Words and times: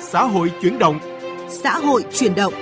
Xã 0.00 0.22
hội 0.22 0.52
chuyển 0.62 0.78
động. 0.78 0.98
Xã 1.48 1.78
hội 1.78 2.04
chuyển 2.12 2.34
động. 2.34 2.52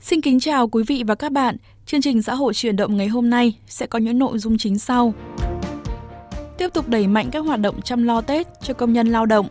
Xin 0.00 0.20
kính 0.20 0.40
chào 0.40 0.68
quý 0.68 0.82
vị 0.86 1.04
và 1.06 1.14
các 1.14 1.32
bạn. 1.32 1.56
Chương 1.86 2.00
trình 2.00 2.22
xã 2.22 2.34
hội 2.34 2.54
chuyển 2.54 2.76
động 2.76 2.96
ngày 2.96 3.08
hôm 3.08 3.30
nay 3.30 3.58
sẽ 3.66 3.86
có 3.86 3.98
những 3.98 4.18
nội 4.18 4.38
dung 4.38 4.58
chính 4.58 4.78
sau. 4.78 5.14
Tiếp 6.58 6.68
tục 6.74 6.88
đẩy 6.88 7.06
mạnh 7.06 7.28
các 7.32 7.40
hoạt 7.40 7.60
động 7.60 7.82
chăm 7.82 8.02
lo 8.02 8.20
Tết 8.20 8.46
cho 8.62 8.74
công 8.74 8.92
nhân 8.92 9.08
lao 9.08 9.26
động. 9.26 9.46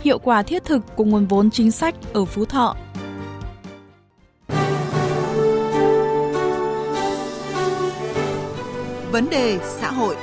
Hiệu 0.00 0.18
quả 0.18 0.42
thiết 0.42 0.64
thực 0.64 0.96
của 0.96 1.04
nguồn 1.04 1.26
vốn 1.26 1.50
chính 1.50 1.70
sách 1.70 1.94
ở 2.12 2.24
Phú 2.24 2.44
Thọ. 2.44 2.76
Vấn 9.12 9.30
đề 9.30 9.58
xã 9.62 9.90
hội. 9.90 10.16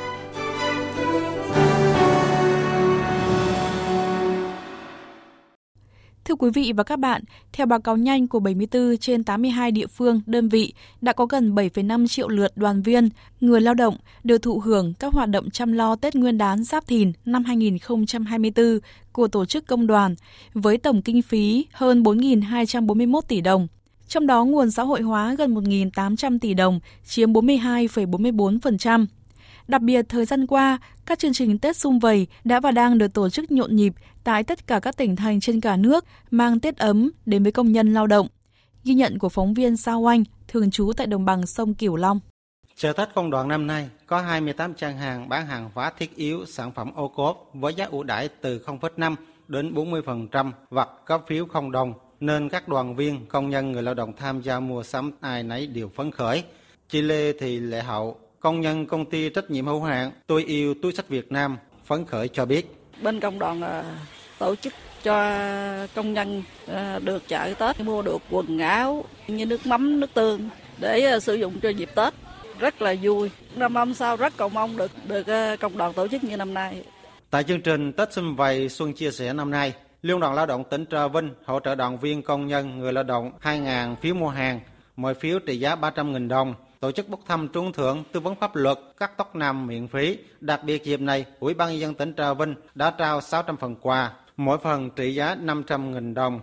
Thưa 6.26 6.36
quý 6.36 6.50
vị 6.54 6.74
và 6.76 6.84
các 6.84 7.00
bạn, 7.00 7.24
theo 7.54 7.68
báo 7.68 7.82
cáo 7.82 7.98
nhanh 7.98 8.28
của 8.28 8.40
74 8.40 8.98
trên 8.98 9.24
82 9.24 9.72
địa 9.72 9.88
phương, 9.88 10.22
đơn 10.26 10.50
vị 10.50 10.74
đã 11.02 11.14
có 11.14 11.26
gần 11.26 11.56
7,5 11.56 12.08
triệu 12.08 12.28
lượt 12.28 12.52
đoàn 12.58 12.82
viên, 12.82 13.10
người 13.42 13.62
lao 13.62 13.74
động 13.74 13.98
được 14.24 14.38
thụ 14.38 14.60
hưởng 14.60 14.94
các 15.00 15.14
hoạt 15.14 15.30
động 15.30 15.50
chăm 15.50 15.72
lo 15.72 15.96
Tết 15.96 16.16
Nguyên 16.16 16.38
đán 16.38 16.64
Giáp 16.64 16.88
Thìn 16.88 17.12
năm 17.26 17.44
2024 17.44 18.80
của 19.12 19.28
tổ 19.28 19.46
chức 19.46 19.68
công 19.68 19.88
đoàn 19.88 20.16
với 20.54 20.78
tổng 20.78 21.02
kinh 21.02 21.22
phí 21.22 21.66
hơn 21.74 22.04
4.241 22.04 23.22
tỷ 23.22 23.42
đồng. 23.42 23.68
Trong 24.10 24.28
đó 24.28 24.46
nguồn 24.46 24.72
xã 24.72 24.84
hội 24.84 25.02
hóa 25.02 25.36
gần 25.38 25.56
1.800 25.56 26.40
tỷ 26.40 26.54
đồng, 26.54 26.80
chiếm 27.06 27.34
42,44%. 27.34 29.06
Đặc 29.68 29.82
biệt, 29.82 30.06
thời 30.10 30.26
gian 30.26 30.48
qua, 30.48 30.78
các 31.06 31.20
chương 31.20 31.34
trình 31.34 31.60
Tết 31.60 31.78
xung 31.78 32.00
vầy 32.00 32.28
đã 32.44 32.60
và 32.60 32.72
đang 32.72 32.98
được 32.98 33.14
tổ 33.14 33.30
chức 33.30 33.52
nhộn 33.52 33.76
nhịp 33.76 33.94
tại 34.24 34.44
tất 34.44 34.68
cả 34.68 34.80
các 34.80 34.98
tỉnh 34.98 35.16
thành 35.16 35.40
trên 35.40 35.62
cả 35.62 35.78
nước, 35.78 36.06
mang 36.32 36.60
Tết 36.60 36.78
ấm 36.78 37.12
đến 37.26 37.44
với 37.44 37.52
công 37.52 37.72
nhân 37.72 37.94
lao 37.94 38.08
động. 38.08 38.28
Ghi 38.84 38.94
nhận 38.94 39.20
của 39.20 39.30
phóng 39.30 39.54
viên 39.54 39.78
Sao 39.78 40.10
Anh, 40.10 40.24
thường 40.48 40.72
trú 40.72 40.92
tại 40.98 41.08
đồng 41.08 41.26
bằng 41.26 41.46
sông 41.46 41.74
Cửu 41.74 41.96
Long. 41.96 42.20
Chợ 42.76 42.94
Tết 42.94 43.10
công 43.16 43.30
đoàn 43.30 43.48
năm 43.48 43.68
nay 43.68 43.90
có 44.08 44.22
28 44.22 44.74
trang 44.74 44.98
hàng 44.98 45.30
bán 45.30 45.48
hàng 45.48 45.70
hóa 45.74 45.92
thiết 45.98 46.16
yếu, 46.16 46.46
sản 46.46 46.72
phẩm 46.72 46.92
ô 46.96 47.08
cốp 47.08 47.50
với 47.54 47.74
giá 47.74 47.86
ưu 47.86 48.04
đãi 48.04 48.30
từ 48.42 48.60
0,5 48.66 49.16
đến 49.48 49.74
40% 49.74 50.52
hoặc 50.70 50.90
có 51.06 51.20
phiếu 51.28 51.46
không 51.46 51.72
đồng, 51.72 51.94
nên 52.20 52.50
các 52.50 52.68
đoàn 52.68 52.96
viên, 52.96 53.26
công 53.26 53.50
nhân, 53.50 53.72
người 53.72 53.84
lao 53.84 53.94
động 53.94 54.14
tham 54.18 54.42
gia 54.42 54.60
mua 54.60 54.84
sắm 54.84 55.12
ai 55.22 55.44
nấy 55.44 55.68
đều 55.68 55.90
phấn 55.90 56.12
khởi. 56.12 56.44
Chị 56.90 57.02
Lê 57.02 57.34
Thị 57.34 57.60
Lệ 57.60 57.82
Hậu, 57.82 58.20
công 58.40 58.62
nhân 58.62 58.86
công 58.86 59.06
ty 59.06 59.30
trách 59.30 59.52
nhiệm 59.52 59.66
hữu 59.66 59.84
hạn 59.84 60.12
Tôi 60.28 60.44
yêu 60.44 60.74
túi 60.82 60.94
sách 60.94 61.10
Việt 61.10 61.32
Nam 61.32 61.58
phấn 61.86 62.06
khởi 62.06 62.28
cho 62.28 62.46
biết. 62.46 62.76
Bên 63.02 63.20
công 63.20 63.40
đoàn 63.40 63.62
uh, 63.62 63.86
tổ 64.40 64.56
chức 64.56 64.74
cho 65.04 65.38
công 65.96 66.14
nhân 66.14 66.44
uh, 66.66 67.04
được 67.04 67.28
chợ 67.28 67.54
Tết 67.60 67.80
mua 67.82 68.02
được 68.02 68.22
quần 68.30 68.60
áo 68.60 69.06
như 69.28 69.46
nước 69.46 69.66
mắm, 69.66 70.00
nước 70.00 70.14
tương 70.14 70.50
để 70.78 71.14
uh, 71.16 71.24
sử 71.24 71.34
dụng 71.34 71.60
cho 71.60 71.70
dịp 71.70 71.90
Tết. 71.96 72.14
Rất 72.60 72.82
là 72.82 72.96
vui. 73.02 73.32
Năm 73.56 73.74
năm 73.74 73.94
sau 73.94 74.16
rất 74.16 74.38
cầu 74.38 74.50
mong 74.50 74.78
được 74.78 74.92
được 75.08 75.28
công 75.60 75.78
đoàn 75.78 75.94
tổ 75.94 76.08
chức 76.08 76.24
như 76.24 76.38
năm 76.38 76.54
nay. 76.54 76.84
Tại 77.30 77.44
chương 77.44 77.62
trình 77.62 77.94
Tết 77.94 78.14
Xuân 78.14 78.36
Vầy 78.36 78.70
Xuân 78.70 78.94
Chia 78.94 79.12
Sẻ 79.12 79.34
năm 79.34 79.52
nay, 79.52 79.74
Liên 80.02 80.20
đoàn 80.20 80.34
Lao 80.34 80.46
động 80.46 80.64
tỉnh 80.64 80.86
Trà 80.86 81.08
Vinh 81.08 81.34
hỗ 81.46 81.60
trợ 81.60 81.76
đoàn 81.76 82.00
viên 82.00 82.22
công 82.22 82.48
nhân 82.48 82.80
người 82.80 82.94
lao 82.94 83.04
động 83.04 83.32
2.000 83.42 83.96
phiếu 83.96 84.16
mua 84.16 84.30
hàng, 84.30 84.60
mỗi 84.96 85.14
phiếu 85.14 85.40
trị 85.40 85.60
giá 85.60 85.76
300.000 85.76 86.28
đồng 86.28 86.54
tổ 86.80 86.92
chức 86.92 87.10
bốc 87.10 87.20
thăm 87.28 87.48
trúng 87.48 87.74
thưởng 87.74 88.04
tư 88.12 88.20
vấn 88.20 88.36
pháp 88.36 88.56
luật 88.56 88.78
cắt 88.98 89.12
tóc 89.18 89.36
nam 89.36 89.68
miễn 89.68 89.88
phí. 89.88 90.18
Đặc 90.40 90.64
biệt 90.64 90.84
dịp 90.84 91.02
này, 91.02 91.26
Ủy 91.40 91.54
ban 91.54 91.70
nhân 91.70 91.80
dân 91.80 91.94
tỉnh 91.94 92.14
Trà 92.14 92.34
Vinh 92.34 92.56
đã 92.76 92.92
trao 92.92 93.22
600 93.22 93.58
phần 93.58 93.76
quà, 93.82 94.14
mỗi 94.38 94.58
phần 94.58 94.90
trị 94.90 95.16
giá 95.16 95.36
500.000 95.36 96.14
đồng. 96.14 96.40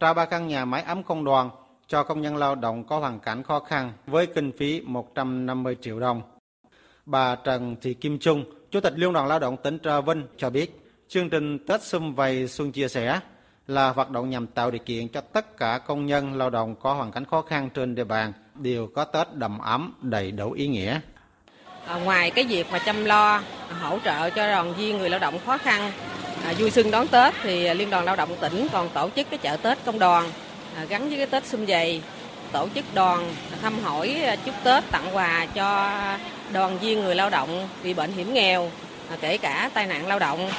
Trao 0.00 0.14
ba 0.14 0.24
căn 0.24 0.48
nhà 0.48 0.64
máy 0.64 0.82
ấm 0.82 1.02
công 1.02 1.24
đoàn 1.24 1.50
cho 1.86 2.02
công 2.02 2.20
nhân 2.20 2.36
lao 2.36 2.54
động 2.54 2.84
có 2.84 2.98
hoàn 2.98 3.20
cảnh 3.20 3.42
khó 3.42 3.60
khăn 3.60 3.92
với 4.06 4.26
kinh 4.26 4.52
phí 4.58 4.80
150 4.80 5.76
triệu 5.80 6.00
đồng. 6.00 6.22
Bà 7.06 7.34
Trần 7.34 7.76
Thị 7.80 7.94
Kim 7.94 8.18
Trung, 8.18 8.44
Chủ 8.70 8.80
tịch 8.80 8.92
Liên 8.96 9.12
đoàn 9.12 9.26
Lao 9.26 9.38
động 9.38 9.56
tỉnh 9.56 9.78
Trà 9.84 10.00
Vinh 10.00 10.26
cho 10.36 10.50
biết, 10.50 10.87
chương 11.08 11.30
trình 11.30 11.58
Tết 11.66 11.82
Xuân 11.82 12.14
Vầy 12.14 12.48
Xuân 12.48 12.72
Chia 12.72 12.88
Sẻ 12.88 13.20
là 13.66 13.88
hoạt 13.88 14.10
động 14.10 14.30
nhằm 14.30 14.46
tạo 14.46 14.70
điều 14.70 14.78
kiện 14.86 15.08
cho 15.08 15.20
tất 15.20 15.56
cả 15.56 15.78
công 15.78 16.06
nhân 16.06 16.34
lao 16.34 16.50
động 16.50 16.74
có 16.82 16.94
hoàn 16.94 17.12
cảnh 17.12 17.24
khó 17.24 17.42
khăn 17.42 17.70
trên 17.74 17.94
địa 17.94 18.04
bàn 18.04 18.32
đều 18.54 18.86
có 18.94 19.04
Tết 19.04 19.34
đầm 19.34 19.58
ấm 19.58 19.94
đầy 20.02 20.30
đủ 20.30 20.52
ý 20.52 20.66
nghĩa. 20.66 21.00
À, 21.86 21.94
ngoài 21.94 22.30
cái 22.30 22.44
việc 22.44 22.66
mà 22.72 22.78
chăm 22.78 23.04
lo 23.04 23.42
à, 23.68 23.76
hỗ 23.80 23.98
trợ 24.04 24.30
cho 24.30 24.48
đoàn 24.48 24.74
viên 24.74 24.98
người 24.98 25.10
lao 25.10 25.20
động 25.20 25.38
khó 25.46 25.58
khăn 25.58 25.92
à, 26.44 26.54
vui 26.58 26.70
xuân 26.70 26.90
đón 26.90 27.08
Tết 27.08 27.34
thì 27.42 27.74
Liên 27.74 27.90
đoàn 27.90 28.04
Lao 28.04 28.16
động 28.16 28.36
tỉnh 28.40 28.66
còn 28.72 28.88
tổ 28.88 29.10
chức 29.16 29.26
cái 29.30 29.38
chợ 29.38 29.56
Tết 29.56 29.78
công 29.84 29.98
đoàn 29.98 30.30
à, 30.76 30.84
gắn 30.84 31.08
với 31.08 31.16
cái 31.16 31.26
Tết 31.26 31.46
xuân 31.46 31.64
vầy 31.68 32.02
tổ 32.52 32.68
chức 32.74 32.84
đoàn 32.94 33.34
thăm 33.62 33.78
hỏi 33.82 34.14
à, 34.24 34.36
chúc 34.36 34.54
Tết 34.64 34.84
tặng 34.90 35.16
quà 35.16 35.46
cho 35.54 35.92
đoàn 36.52 36.78
viên 36.78 37.00
người 37.00 37.14
lao 37.14 37.30
động 37.30 37.68
bị 37.82 37.94
bệnh 37.94 38.12
hiểm 38.12 38.34
nghèo 38.34 38.70
à, 39.10 39.16
kể 39.20 39.38
cả 39.38 39.70
tai 39.74 39.86
nạn 39.86 40.06
lao 40.06 40.18
động 40.18 40.50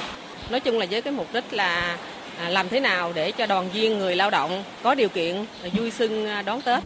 nói 0.50 0.60
chung 0.60 0.78
là 0.78 0.86
với 0.90 1.02
cái 1.02 1.12
mục 1.12 1.26
đích 1.32 1.52
là 1.52 1.98
à, 2.38 2.48
làm 2.48 2.68
thế 2.68 2.80
nào 2.80 3.12
để 3.14 3.32
cho 3.32 3.46
đoàn 3.46 3.70
viên 3.70 3.98
người 3.98 4.16
lao 4.16 4.30
động 4.30 4.62
có 4.82 4.94
điều 4.94 5.08
kiện 5.08 5.44
vui 5.76 5.90
xuân 5.90 6.26
à, 6.26 6.42
đón 6.42 6.62
Tết. 6.62 6.82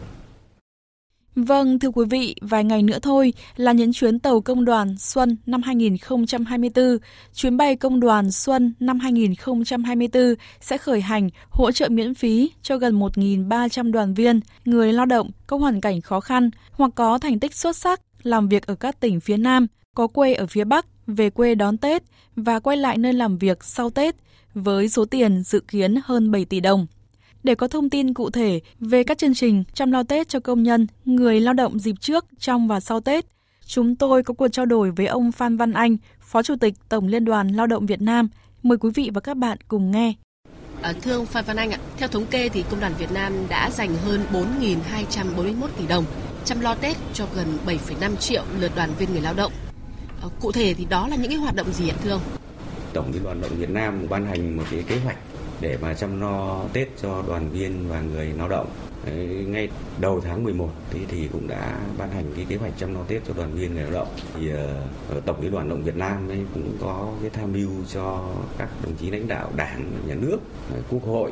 Vâng, 1.35 1.79
thưa 1.79 1.89
quý 1.89 2.05
vị, 2.09 2.35
vài 2.41 2.63
ngày 2.63 2.83
nữa 2.83 2.99
thôi 3.01 3.33
là 3.55 3.71
những 3.71 3.93
chuyến 3.93 4.19
tàu 4.19 4.41
công 4.41 4.65
đoàn 4.65 4.97
Xuân 4.97 5.37
năm 5.45 5.61
2024. 5.61 6.97
Chuyến 7.33 7.57
bay 7.57 7.75
công 7.75 7.99
đoàn 7.99 8.31
Xuân 8.31 8.73
năm 8.79 8.99
2024 8.99 10.35
sẽ 10.61 10.77
khởi 10.77 11.01
hành 11.01 11.29
hỗ 11.49 11.71
trợ 11.71 11.89
miễn 11.89 12.13
phí 12.13 12.51
cho 12.61 12.77
gần 12.77 12.99
1.300 12.99 13.91
đoàn 13.91 14.13
viên, 14.13 14.39
người 14.65 14.93
lao 14.93 15.05
động 15.05 15.31
có 15.47 15.57
hoàn 15.57 15.81
cảnh 15.81 16.01
khó 16.01 16.19
khăn 16.19 16.49
hoặc 16.71 16.91
có 16.95 17.17
thành 17.17 17.39
tích 17.39 17.55
xuất 17.55 17.75
sắc 17.75 18.01
làm 18.23 18.47
việc 18.47 18.67
ở 18.67 18.75
các 18.75 18.99
tỉnh 18.99 19.19
phía 19.19 19.37
Nam, 19.37 19.67
có 19.95 20.07
quê 20.07 20.33
ở 20.33 20.47
phía 20.47 20.63
Bắc, 20.63 20.85
về 21.07 21.29
quê 21.29 21.55
đón 21.55 21.77
Tết 21.77 22.03
và 22.35 22.59
quay 22.59 22.77
lại 22.77 22.97
nơi 22.97 23.13
làm 23.13 23.37
việc 23.37 23.63
sau 23.63 23.89
Tết 23.89 24.15
với 24.53 24.89
số 24.89 25.05
tiền 25.05 25.43
dự 25.43 25.59
kiến 25.59 25.95
hơn 26.03 26.31
7 26.31 26.45
tỷ 26.45 26.59
đồng. 26.59 26.87
Để 27.43 27.55
có 27.55 27.67
thông 27.67 27.89
tin 27.89 28.13
cụ 28.13 28.29
thể 28.29 28.59
về 28.79 29.03
các 29.03 29.17
chương 29.17 29.33
trình 29.33 29.63
chăm 29.73 29.91
lo 29.91 30.03
Tết 30.03 30.29
cho 30.29 30.39
công 30.39 30.63
nhân, 30.63 30.87
người 31.05 31.39
lao 31.39 31.53
động 31.53 31.79
dịp 31.79 31.95
trước, 31.99 32.25
trong 32.39 32.67
và 32.67 32.79
sau 32.79 33.01
Tết, 33.01 33.25
chúng 33.65 33.95
tôi 33.95 34.23
có 34.23 34.33
cuộc 34.33 34.47
trao 34.47 34.65
đổi 34.65 34.91
với 34.91 35.05
ông 35.05 35.31
Phan 35.31 35.57
Văn 35.57 35.73
Anh, 35.73 35.97
Phó 36.19 36.43
Chủ 36.43 36.55
tịch 36.55 36.73
Tổng 36.89 37.07
Liên 37.07 37.25
đoàn 37.25 37.47
Lao 37.47 37.67
động 37.67 37.85
Việt 37.85 38.01
Nam. 38.01 38.29
Mời 38.63 38.77
quý 38.77 38.89
vị 38.95 39.09
và 39.13 39.21
các 39.21 39.37
bạn 39.37 39.57
cùng 39.67 39.91
nghe. 39.91 40.13
À, 40.81 40.93
thưa 41.01 41.15
ông 41.15 41.25
Phan 41.25 41.45
Văn 41.45 41.57
Anh 41.57 41.71
ạ, 41.71 41.79
theo 41.97 42.07
thống 42.07 42.25
kê 42.25 42.49
thì 42.49 42.63
Công 42.69 42.79
đoàn 42.79 42.93
Việt 42.97 43.11
Nam 43.11 43.33
đã 43.49 43.71
dành 43.71 43.95
hơn 44.05 44.21
4.241 44.33 45.67
tỷ 45.77 45.87
đồng 45.87 46.05
chăm 46.45 46.59
lo 46.59 46.75
Tết 46.75 46.97
cho 47.13 47.27
gần 47.35 47.57
7,5 47.65 48.15
triệu 48.15 48.43
lượt 48.59 48.71
đoàn 48.75 48.89
viên 48.99 49.11
người 49.11 49.21
lao 49.21 49.33
động. 49.33 49.51
Ờ, 50.25 50.31
cụ 50.39 50.51
thể 50.51 50.73
thì 50.73 50.85
đó 50.89 51.07
là 51.07 51.15
những 51.15 51.29
cái 51.29 51.37
hoạt 51.37 51.55
động 51.55 51.71
gì 51.71 51.89
ạ 51.89 51.95
thưa 52.03 52.11
ông? 52.11 52.21
Tổng 52.93 53.11
Liên 53.13 53.23
đoàn 53.23 53.41
Lao 53.41 53.49
động 53.49 53.59
Việt 53.59 53.69
Nam 53.69 54.05
ban 54.09 54.25
hành 54.25 54.57
một 54.57 54.63
cái 54.71 54.83
kế 54.87 54.99
hoạch 54.99 55.17
để 55.61 55.77
mà 55.81 55.93
chăm 55.93 56.21
lo 56.21 56.63
Tết 56.73 56.87
cho 57.01 57.23
đoàn 57.27 57.49
viên 57.49 57.89
và 57.89 58.01
người 58.01 58.33
lao 58.37 58.49
động. 58.49 58.67
Đấy, 59.05 59.45
ngay 59.47 59.69
đầu 59.99 60.21
tháng 60.21 60.43
11 60.43 60.69
thì, 60.91 60.99
thì 61.07 61.27
cũng 61.33 61.47
đã 61.47 61.79
ban 61.97 62.11
hành 62.11 62.25
cái 62.35 62.45
kế 62.49 62.55
hoạch 62.55 62.73
chăm 62.77 62.93
lo 62.93 62.99
Tết 63.07 63.21
cho 63.27 63.33
đoàn 63.33 63.53
viên 63.53 63.73
người 63.73 63.83
lao 63.83 63.91
động. 63.91 64.07
Thì 64.33 64.51
uh, 64.53 65.25
Tổng 65.25 65.41
Liên 65.41 65.51
đoàn 65.51 65.67
Lao 65.67 65.77
động 65.77 65.85
Việt 65.85 65.95
Nam 65.95 66.29
ấy 66.29 66.39
cũng 66.53 66.77
có 66.81 67.11
cái 67.21 67.29
tham 67.29 67.53
mưu 67.53 67.71
cho 67.93 68.23
các 68.57 68.69
đồng 68.83 68.93
chí 68.95 69.09
lãnh 69.09 69.27
đạo 69.27 69.51
Đảng, 69.55 69.91
Nhà 70.07 70.15
nước, 70.15 70.37
ờ, 70.73 70.81
Quốc 70.89 71.03
hội 71.05 71.31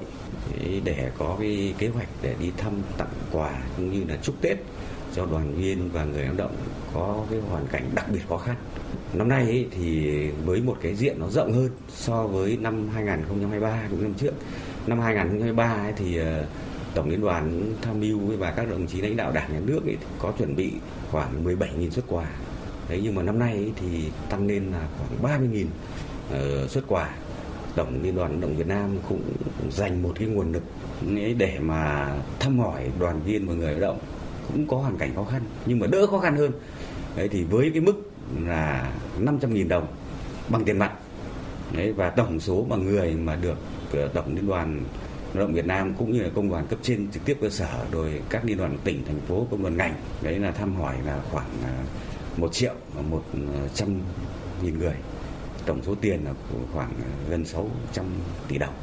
để 0.83 1.11
có 1.17 1.35
cái 1.39 1.73
kế 1.77 1.87
hoạch 1.87 2.09
để 2.21 2.35
đi 2.39 2.51
thăm 2.57 2.73
tặng 2.97 3.13
quà 3.31 3.61
cũng 3.77 3.91
như 3.93 4.03
là 4.07 4.17
chúc 4.21 4.35
Tết 4.41 4.57
cho 5.15 5.25
đoàn 5.25 5.55
viên 5.55 5.89
và 5.89 6.03
người 6.03 6.25
lao 6.25 6.33
động 6.37 6.55
có 6.93 7.25
cái 7.29 7.39
hoàn 7.39 7.67
cảnh 7.67 7.89
đặc 7.95 8.05
biệt 8.09 8.21
khó 8.29 8.37
khăn. 8.37 8.55
Năm 9.13 9.27
nay 9.27 9.43
ấy, 9.43 9.67
thì 9.71 10.11
với 10.45 10.61
một 10.61 10.77
cái 10.81 10.95
diện 10.95 11.19
nó 11.19 11.29
rộng 11.29 11.53
hơn 11.53 11.69
so 11.89 12.27
với 12.27 12.57
năm 12.57 12.89
2023 12.93 13.83
cũng 13.89 14.03
năm 14.03 14.13
trước. 14.13 14.33
Năm 14.87 14.99
2023 14.99 15.73
ấy 15.73 15.93
thì 15.95 16.17
ờ, 16.17 16.45
Tổng 16.95 17.09
Liên 17.09 17.21
đoàn 17.21 17.73
tham 17.81 17.99
mưu 17.99 18.19
và 18.19 18.51
các 18.51 18.69
đồng 18.69 18.87
chí 18.87 19.01
lãnh 19.01 19.17
đạo 19.17 19.31
Đảng 19.31 19.53
nhà 19.53 19.59
nước 19.65 19.85
ấy 19.85 19.97
có 20.19 20.31
chuẩn 20.37 20.55
bị 20.55 20.71
khoảng 21.11 21.45
17.000 21.45 21.89
xuất 21.89 22.05
quà. 22.07 22.25
Đấy 22.89 22.99
nhưng 23.03 23.15
mà 23.15 23.23
năm 23.23 23.39
nay 23.39 23.53
ấy 23.53 23.71
thì 23.75 24.03
tăng 24.29 24.47
lên 24.47 24.71
là 24.71 24.87
khoảng 24.97 25.41
30.000 25.41 25.63
uh, 25.65 25.69
ờ, 26.31 26.67
xuất 26.67 26.83
quà. 26.87 27.09
Tổng 27.75 27.99
Liên 28.03 28.15
đoàn 28.15 28.41
Động 28.41 28.57
Việt 28.57 28.67
Nam 28.67 28.97
cũng 29.09 29.21
dành 29.71 30.03
một 30.03 30.13
cái 30.19 30.27
nguồn 30.27 30.51
lực 30.51 30.63
để 31.37 31.59
mà 31.59 32.13
thăm 32.39 32.59
hỏi 32.59 32.91
đoàn 32.99 33.21
viên 33.25 33.47
và 33.47 33.53
người 33.53 33.71
lao 33.71 33.81
động 33.81 33.99
cũng 34.47 34.67
có 34.67 34.77
hoàn 34.77 34.97
cảnh 34.97 35.15
khó 35.15 35.23
khăn 35.23 35.41
nhưng 35.65 35.79
mà 35.79 35.87
đỡ 35.87 36.07
khó 36.07 36.19
khăn 36.19 36.35
hơn. 36.35 36.51
Đấy 37.15 37.29
thì 37.29 37.43
với 37.43 37.71
cái 37.73 37.81
mức 37.81 38.12
là 38.45 38.91
500.000 39.19 39.67
đồng 39.67 39.87
bằng 40.49 40.63
tiền 40.63 40.79
mặt. 40.79 40.91
Đấy, 41.73 41.93
và 41.93 42.09
tổng 42.09 42.39
số 42.39 42.65
mà 42.69 42.75
người 42.75 43.15
mà 43.15 43.35
được 43.35 43.57
ờ, 43.93 44.07
tổng 44.07 44.35
liên 44.35 44.47
đoàn 44.47 44.83
lao 45.33 45.45
động 45.45 45.53
Việt 45.53 45.65
Nam 45.65 45.93
cũng 45.97 46.11
như 46.11 46.21
là 46.21 46.29
công 46.35 46.49
đoàn 46.49 46.67
cấp 46.67 46.79
trên 46.81 47.11
trực 47.11 47.25
tiếp 47.25 47.37
cơ 47.41 47.49
sở 47.49 47.85
rồi 47.91 48.21
các 48.29 48.45
liên 48.45 48.57
đoàn 48.57 48.77
tỉnh 48.83 49.05
thành 49.05 49.19
phố 49.27 49.47
công 49.51 49.61
đoàn 49.61 49.77
ngành 49.77 49.93
đấy 50.21 50.39
là 50.39 50.51
thăm 50.51 50.75
hỏi 50.75 50.95
là 51.05 51.19
khoảng 51.31 51.47
ờ, 51.63 51.69
một 52.37 52.53
triệu 52.53 52.73
ờ, 52.95 53.01
một 53.01 53.23
trăm 53.73 53.99
nghìn 54.61 54.79
người. 54.79 54.95
Tổng 55.65 55.83
số 55.83 55.95
tiền 55.95 56.25
là 56.25 56.31
khoảng 56.73 56.91
gần 57.29 57.45
600 57.45 58.05
tỷ 58.47 58.57
đồng. 58.57 58.73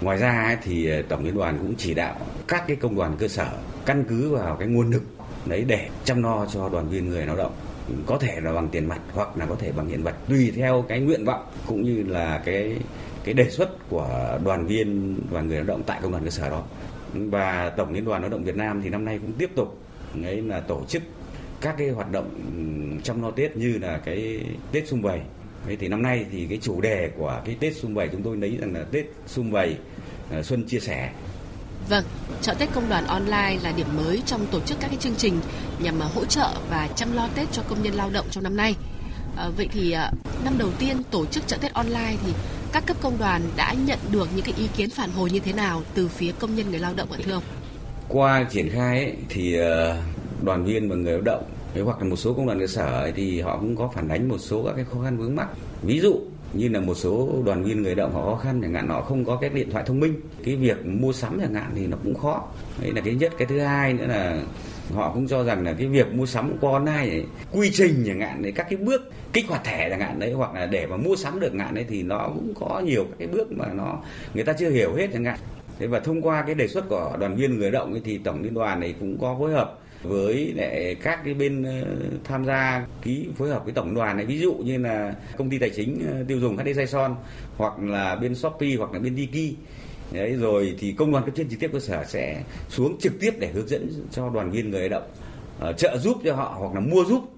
Ngoài 0.00 0.18
ra 0.18 0.58
thì 0.62 1.02
tổng 1.08 1.24
liên 1.24 1.34
đoàn 1.34 1.58
cũng 1.58 1.74
chỉ 1.78 1.94
đạo 1.94 2.16
các 2.48 2.64
cái 2.66 2.76
công 2.76 2.96
đoàn 2.96 3.16
cơ 3.18 3.28
sở 3.28 3.58
căn 3.86 4.04
cứ 4.08 4.30
vào 4.30 4.56
cái 4.56 4.68
nguồn 4.68 4.90
lực 4.90 5.02
đấy 5.46 5.64
để 5.66 5.88
chăm 6.04 6.22
lo 6.22 6.46
cho 6.46 6.68
đoàn 6.68 6.88
viên 6.88 7.08
người 7.08 7.26
lao 7.26 7.36
động 7.36 7.52
có 8.06 8.18
thể 8.18 8.40
là 8.40 8.52
bằng 8.52 8.68
tiền 8.68 8.86
mặt 8.86 9.00
hoặc 9.12 9.36
là 9.36 9.46
có 9.46 9.56
thể 9.58 9.72
bằng 9.72 9.88
hiện 9.88 10.02
vật. 10.02 10.14
Tùy 10.28 10.52
theo 10.56 10.84
cái 10.88 11.00
nguyện 11.00 11.24
vọng 11.24 11.46
cũng 11.66 11.82
như 11.82 12.02
là 12.02 12.42
cái 12.44 12.76
cái 13.24 13.34
đề 13.34 13.50
xuất 13.50 13.88
của 13.88 14.38
đoàn 14.44 14.66
viên 14.66 15.16
và 15.30 15.40
người 15.40 15.56
lao 15.56 15.64
động 15.64 15.82
tại 15.86 16.00
công 16.02 16.12
đoàn 16.12 16.24
cơ 16.24 16.30
sở 16.30 16.50
đó. 16.50 16.64
Và 17.12 17.72
tổng 17.76 17.92
liên 17.92 18.04
đoàn 18.04 18.20
lao 18.22 18.30
động 18.30 18.44
Việt 18.44 18.56
Nam 18.56 18.80
thì 18.82 18.90
năm 18.90 19.04
nay 19.04 19.18
cũng 19.22 19.32
tiếp 19.32 19.50
tục 19.54 19.78
ấy 20.22 20.42
là 20.42 20.60
tổ 20.60 20.84
chức 20.88 21.02
các 21.60 21.74
cái 21.78 21.88
hoạt 21.88 22.12
động 22.12 22.30
chăm 23.02 23.22
lo 23.22 23.30
Tết 23.30 23.56
như 23.56 23.78
là 23.78 24.00
cái 24.04 24.40
Tết 24.72 24.88
xung 24.88 25.02
vầy. 25.02 25.20
Thế 25.66 25.76
thì 25.76 25.88
năm 25.88 26.02
nay 26.02 26.24
thì 26.32 26.46
cái 26.46 26.58
chủ 26.62 26.80
đề 26.80 27.10
của 27.18 27.42
cái 27.44 27.56
Tết 27.60 27.76
xung 27.76 27.94
vầy 27.94 28.08
chúng 28.08 28.22
tôi 28.22 28.36
lấy 28.36 28.56
rằng 28.60 28.74
là 28.74 28.84
Tết 28.92 29.04
xung 29.26 29.50
vầy 29.50 29.76
ờ, 30.30 30.42
xuân 30.42 30.64
chia 30.66 30.80
sẻ. 30.80 31.10
Vâng, 31.88 32.04
chợ 32.42 32.54
Tết 32.54 32.72
công 32.72 32.88
đoàn 32.88 33.06
online 33.06 33.58
là 33.62 33.72
điểm 33.76 33.86
mới 33.96 34.22
trong 34.26 34.46
tổ 34.46 34.60
chức 34.60 34.80
các 34.80 34.88
cái 34.88 34.96
chương 35.00 35.14
trình 35.18 35.40
nhằm 35.78 36.02
à, 36.02 36.06
hỗ 36.14 36.24
trợ 36.24 36.54
và 36.70 36.88
chăm 36.96 37.12
lo 37.12 37.28
Tết 37.34 37.52
cho 37.52 37.62
công 37.68 37.82
nhân 37.82 37.94
lao 37.94 38.10
động 38.10 38.26
trong 38.30 38.44
năm 38.44 38.56
nay. 38.56 38.74
À, 39.36 39.48
vậy 39.56 39.68
thì 39.72 39.92
à, 39.92 40.10
năm 40.44 40.54
đầu 40.58 40.70
tiên 40.78 41.02
tổ 41.10 41.26
chức 41.26 41.46
chợ 41.46 41.56
Tết 41.60 41.72
online 41.72 42.16
thì 42.26 42.32
các 42.72 42.86
cấp 42.86 42.96
công 43.00 43.18
đoàn 43.18 43.42
đã 43.56 43.74
nhận 43.86 43.98
được 44.12 44.28
những 44.34 44.44
cái 44.44 44.54
ý 44.58 44.68
kiến 44.76 44.90
phản 44.90 45.10
hồi 45.10 45.30
như 45.30 45.40
thế 45.40 45.52
nào 45.52 45.82
từ 45.94 46.08
phía 46.08 46.32
công 46.38 46.54
nhân 46.54 46.70
người 46.70 46.80
lao 46.80 46.94
động 46.94 47.12
ạ 47.12 47.18
thưa 47.24 47.32
ông? 47.32 47.42
Qua 48.08 48.44
triển 48.50 48.70
khai 48.70 49.04
ấy, 49.04 49.16
thì 49.28 49.56
ờ, 49.56 49.96
đoàn 50.42 50.64
viên 50.64 50.88
và 50.88 50.96
người 50.96 51.12
lao 51.12 51.20
động 51.20 51.44
thế 51.74 51.80
hoặc 51.80 51.98
là 51.98 52.04
một 52.04 52.16
số 52.16 52.34
công 52.34 52.46
đoàn 52.46 52.60
cơ 52.60 52.66
sở 52.66 53.00
ấy, 53.00 53.12
thì 53.12 53.40
họ 53.40 53.58
cũng 53.60 53.76
có 53.76 53.90
phản 53.94 54.08
ánh 54.08 54.28
một 54.28 54.38
số 54.38 54.62
các 54.66 54.72
cái 54.76 54.84
khó 54.84 55.00
khăn 55.04 55.16
vướng 55.16 55.36
mắc. 55.36 55.48
Ví 55.82 56.00
dụ 56.00 56.20
như 56.52 56.68
là 56.68 56.80
một 56.80 56.94
số 56.94 57.42
đoàn 57.44 57.64
viên 57.64 57.82
người 57.82 57.94
động 57.94 58.12
họ 58.14 58.22
khó 58.22 58.36
khăn 58.36 58.60
chẳng 58.62 58.74
hạn 58.74 58.88
họ 58.88 59.02
không 59.02 59.24
có 59.24 59.36
cái 59.36 59.50
điện 59.50 59.70
thoại 59.70 59.84
thông 59.86 60.00
minh 60.00 60.20
cái 60.44 60.56
việc 60.56 60.86
mua 60.86 61.12
sắm 61.12 61.38
chẳng 61.40 61.54
hạn 61.54 61.72
thì 61.74 61.86
nó 61.86 61.96
cũng 62.04 62.14
khó. 62.14 62.44
Đấy 62.82 62.92
là 62.92 63.00
cái 63.00 63.14
nhất. 63.14 63.32
Cái 63.38 63.46
thứ 63.46 63.58
hai 63.58 63.92
nữa 63.92 64.06
là 64.06 64.42
họ 64.94 65.12
cũng 65.14 65.28
cho 65.28 65.44
rằng 65.44 65.64
là 65.64 65.72
cái 65.72 65.86
việc 65.86 66.14
mua 66.14 66.26
sắm 66.26 66.52
qua 66.60 66.72
online 66.72 67.22
quy 67.52 67.70
trình 67.72 68.04
chẳng 68.06 68.20
hạn 68.20 68.42
đấy 68.42 68.52
các 68.52 68.66
cái 68.70 68.76
bước 68.76 69.12
kích 69.32 69.48
hoạt 69.48 69.64
thẻ 69.64 69.90
chẳng 69.90 70.00
hạn 70.00 70.18
đấy 70.18 70.32
hoặc 70.32 70.54
là 70.54 70.66
để 70.66 70.86
mà 70.86 70.96
mua 70.96 71.16
sắm 71.16 71.40
được 71.40 71.48
chẳng 71.48 71.58
hạn 71.58 71.74
đấy 71.74 71.84
thì 71.88 72.02
nó 72.02 72.30
cũng 72.34 72.54
có 72.60 72.82
nhiều 72.84 73.04
các 73.04 73.16
cái 73.18 73.28
bước 73.28 73.52
mà 73.52 73.66
nó 73.72 73.98
người 74.34 74.44
ta 74.44 74.52
chưa 74.52 74.70
hiểu 74.70 74.94
hết 74.94 75.08
chẳng 75.12 75.24
hạn. 75.24 75.38
Thế 75.78 75.86
và 75.86 76.00
thông 76.00 76.22
qua 76.22 76.42
cái 76.42 76.54
đề 76.54 76.68
xuất 76.68 76.88
của 76.88 77.16
đoàn 77.20 77.36
viên 77.36 77.58
người 77.58 77.70
động 77.70 77.92
ấy, 77.92 78.02
thì 78.04 78.18
tổng 78.18 78.42
liên 78.42 78.54
đoàn 78.54 78.80
này 78.80 78.94
cũng 79.00 79.18
có 79.20 79.36
phối 79.38 79.52
hợp 79.52 79.78
với 80.02 80.52
lại 80.56 80.96
các 81.02 81.20
cái 81.24 81.34
bên 81.34 81.62
ờ, 81.62 81.96
tham 82.24 82.44
gia 82.44 82.86
ký 83.02 83.28
phối 83.38 83.48
hợp 83.48 83.64
với 83.64 83.72
tổng 83.72 83.94
đoàn 83.94 84.16
này. 84.16 84.26
Ví 84.26 84.38
dụ 84.38 84.54
như 84.54 84.78
là 84.78 85.14
công 85.36 85.50
ty 85.50 85.58
tài 85.58 85.70
chính 85.70 86.06
ờ, 86.12 86.24
tiêu 86.28 86.40
dùng 86.40 86.56
HD 86.56 86.80
Son 86.88 87.16
hoặc 87.56 87.72
là 87.78 88.16
bên 88.16 88.34
Shopee 88.34 88.76
hoặc 88.78 88.92
là 88.92 88.98
bên 88.98 89.16
Tiki 89.16 89.56
Đấy, 90.12 90.34
rồi 90.34 90.76
thì 90.78 90.92
công 90.92 91.12
đoàn 91.12 91.24
cấp 91.24 91.34
trên 91.36 91.48
trực 91.48 91.60
tiếp 91.60 91.70
cơ 91.72 91.80
sở 91.80 92.04
sẽ 92.04 92.42
xuống 92.68 92.98
trực 92.98 93.12
tiếp 93.20 93.34
để 93.38 93.50
hướng 93.54 93.68
dẫn 93.68 93.88
cho 94.10 94.30
đoàn 94.30 94.50
viên 94.50 94.70
người 94.70 94.88
lao 94.88 95.00
động 95.00 95.10
uh, 95.70 95.78
trợ 95.78 95.98
giúp 95.98 96.16
cho 96.24 96.34
họ 96.34 96.56
hoặc 96.58 96.74
là 96.74 96.80
mua 96.80 97.04
giúp 97.04 97.29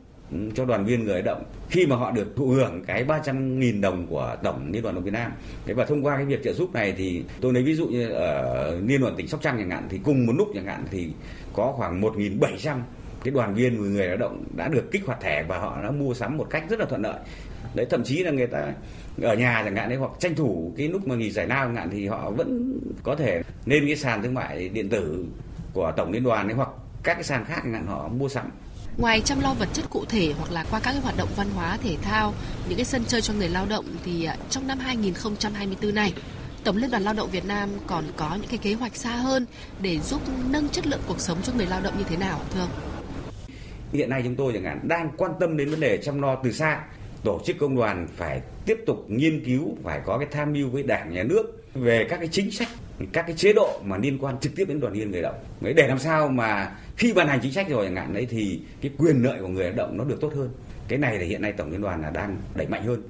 cho 0.54 0.64
đoàn 0.64 0.84
viên 0.84 1.04
người 1.04 1.14
lao 1.14 1.22
động 1.22 1.44
khi 1.70 1.86
mà 1.86 1.96
họ 1.96 2.10
được 2.10 2.36
thụ 2.36 2.46
hưởng 2.46 2.84
cái 2.86 3.04
300.000 3.04 3.80
đồng 3.80 4.06
của 4.06 4.36
tổng 4.42 4.70
liên 4.72 4.82
đoàn 4.82 4.94
lao 4.94 5.00
động 5.00 5.04
Việt 5.04 5.10
Nam. 5.10 5.32
Thế 5.66 5.74
và 5.74 5.84
thông 5.84 6.06
qua 6.06 6.16
cái 6.16 6.24
việc 6.24 6.44
trợ 6.44 6.52
giúp 6.52 6.74
này 6.74 6.94
thì 6.96 7.24
tôi 7.40 7.52
lấy 7.52 7.62
ví 7.62 7.74
dụ 7.74 7.86
như 7.86 8.08
ở 8.08 8.80
liên 8.86 9.00
đoàn 9.00 9.14
tỉnh 9.16 9.28
Sóc 9.28 9.42
Trăng 9.42 9.56
chẳng 9.58 9.70
hạn, 9.70 9.86
thì 9.90 10.00
cùng 10.04 10.26
một 10.26 10.32
lúc 10.36 10.48
chẳng 10.54 10.66
hạn 10.66 10.84
thì 10.90 11.08
có 11.52 11.72
khoảng 11.72 12.00
1.700 12.00 12.76
cái 13.24 13.32
đoàn 13.32 13.54
viên 13.54 13.92
người 13.92 14.06
lao 14.06 14.16
động 14.16 14.44
đã 14.56 14.68
được 14.68 14.90
kích 14.90 15.06
hoạt 15.06 15.20
thẻ 15.20 15.44
và 15.48 15.58
họ 15.58 15.82
đã 15.82 15.90
mua 15.90 16.14
sắm 16.14 16.36
một 16.36 16.46
cách 16.50 16.64
rất 16.68 16.78
là 16.78 16.86
thuận 16.86 17.02
lợi 17.02 17.20
đấy, 17.74 17.86
thậm 17.90 18.04
chí 18.04 18.24
là 18.24 18.30
người 18.30 18.46
ta 18.46 18.72
ở 19.22 19.34
nhà 19.34 19.62
chẳng 19.64 19.76
hạn, 19.76 19.88
đấy, 19.88 19.98
hoặc 19.98 20.10
tranh 20.18 20.34
thủ 20.34 20.72
cái 20.76 20.88
lúc 20.88 21.08
mà 21.08 21.14
nghỉ 21.14 21.30
giải 21.30 21.46
lao 21.46 21.66
chẳng 21.66 21.76
hạn 21.76 21.88
thì 21.92 22.06
họ 22.06 22.30
vẫn 22.30 22.78
có 23.02 23.14
thể 23.14 23.42
lên 23.66 23.86
cái 23.86 23.96
sàn 23.96 24.22
thương 24.22 24.34
mại 24.34 24.68
điện 24.68 24.88
tử 24.88 25.24
của 25.72 25.92
tổng 25.96 26.12
liên 26.12 26.24
đoàn 26.24 26.48
ấy 26.48 26.54
hoặc 26.54 26.68
các 27.02 27.14
cái 27.14 27.22
sàn 27.24 27.44
khác 27.44 27.60
chẳng 27.64 27.72
hạn 27.72 27.86
họ 27.86 28.08
mua 28.08 28.28
sắm 28.28 28.50
Ngoài 28.98 29.20
chăm 29.20 29.40
lo 29.40 29.54
vật 29.54 29.68
chất 29.72 29.90
cụ 29.90 30.04
thể 30.04 30.32
hoặc 30.38 30.52
là 30.52 30.64
qua 30.70 30.80
các 30.80 30.92
cái 30.92 31.00
hoạt 31.00 31.16
động 31.16 31.28
văn 31.36 31.46
hóa 31.54 31.78
thể 31.82 31.96
thao, 32.02 32.34
những 32.68 32.76
cái 32.76 32.84
sân 32.84 33.04
chơi 33.08 33.20
cho 33.20 33.34
người 33.34 33.48
lao 33.48 33.66
động 33.66 33.84
thì 34.04 34.24
à, 34.24 34.36
trong 34.50 34.66
năm 34.66 34.78
2024 34.78 35.94
này, 35.94 36.12
Tổng 36.64 36.76
Liên 36.76 36.90
đoàn 36.90 37.02
Lao 37.02 37.14
động 37.14 37.30
Việt 37.30 37.44
Nam 37.44 37.68
còn 37.86 38.04
có 38.16 38.34
những 38.40 38.50
cái 38.50 38.58
kế 38.58 38.74
hoạch 38.74 38.96
xa 38.96 39.10
hơn 39.10 39.46
để 39.80 39.98
giúp 39.98 40.20
nâng 40.50 40.68
chất 40.68 40.86
lượng 40.86 41.00
cuộc 41.06 41.20
sống 41.20 41.38
cho 41.42 41.52
người 41.52 41.66
lao 41.66 41.80
động 41.80 41.98
như 41.98 42.04
thế 42.08 42.16
nào 42.16 42.40
thưa 42.54 42.60
ông? 42.60 42.70
Hiện 43.92 44.10
nay 44.10 44.22
chúng 44.24 44.36
tôi 44.36 44.52
chẳng 44.52 44.64
hạn 44.64 44.80
đang 44.82 45.10
quan 45.16 45.32
tâm 45.40 45.56
đến 45.56 45.70
vấn 45.70 45.80
đề 45.80 45.98
chăm 46.02 46.22
lo 46.22 46.36
từ 46.44 46.52
xa 46.52 46.80
tổ 47.24 47.40
chức 47.46 47.56
công 47.58 47.76
đoàn 47.76 48.08
phải 48.16 48.40
tiếp 48.66 48.78
tục 48.86 49.04
nghiên 49.08 49.44
cứu 49.44 49.76
phải 49.82 50.00
có 50.06 50.18
cái 50.18 50.28
tham 50.30 50.52
mưu 50.52 50.68
với 50.70 50.82
đảng 50.82 51.12
nhà 51.14 51.22
nước 51.22 51.64
về 51.74 52.06
các 52.10 52.16
cái 52.16 52.28
chính 52.28 52.50
sách 52.50 52.68
các 53.12 53.24
cái 53.26 53.36
chế 53.36 53.52
độ 53.52 53.80
mà 53.84 53.96
liên 53.96 54.18
quan 54.18 54.38
trực 54.38 54.56
tiếp 54.56 54.64
đến 54.68 54.80
đoàn 54.80 54.92
viên 54.92 55.10
người 55.10 55.22
lao 55.22 55.32
động. 55.32 55.74
Để 55.76 55.86
làm 55.88 55.98
sao 55.98 56.28
mà 56.28 56.72
khi 56.96 57.12
ban 57.12 57.28
hành 57.28 57.40
chính 57.42 57.52
sách 57.52 57.68
rồi 57.68 57.84
chẳng 57.84 57.96
hạn 57.96 58.14
đấy 58.14 58.26
thì 58.30 58.60
cái 58.80 58.90
quyền 58.98 59.22
lợi 59.22 59.38
của 59.40 59.48
người 59.48 59.64
lao 59.64 59.72
động 59.72 59.98
nó 59.98 60.04
được 60.04 60.20
tốt 60.20 60.32
hơn. 60.34 60.50
Cái 60.88 60.98
này 60.98 61.18
thì 61.18 61.26
hiện 61.26 61.42
nay 61.42 61.52
tổng 61.52 61.70
liên 61.70 61.80
đoàn 61.80 62.02
là 62.02 62.10
đang 62.10 62.36
đẩy 62.54 62.66
mạnh 62.66 62.84
hơn. 62.86 63.02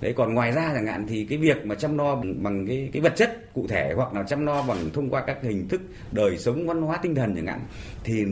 Đấy 0.00 0.12
còn 0.16 0.34
ngoài 0.34 0.52
ra 0.52 0.70
chẳng 0.74 0.86
hạn 0.86 1.06
thì 1.08 1.26
cái 1.30 1.38
việc 1.38 1.66
mà 1.66 1.74
chăm 1.74 1.98
lo 1.98 2.14
bằng, 2.14 2.42
bằng 2.42 2.66
cái 2.66 2.90
cái 2.92 3.02
vật 3.02 3.12
chất 3.16 3.54
cụ 3.54 3.66
thể 3.68 3.92
hoặc 3.96 4.14
là 4.14 4.22
chăm 4.22 4.46
lo 4.46 4.62
bằng 4.62 4.90
thông 4.92 5.10
qua 5.10 5.24
các 5.26 5.38
hình 5.42 5.68
thức 5.68 5.80
đời 6.12 6.38
sống 6.38 6.66
văn 6.66 6.82
hóa 6.82 6.98
tinh 7.02 7.14
thần 7.14 7.36
chẳng 7.36 7.46
hạn 7.46 7.60
thì 8.04 8.24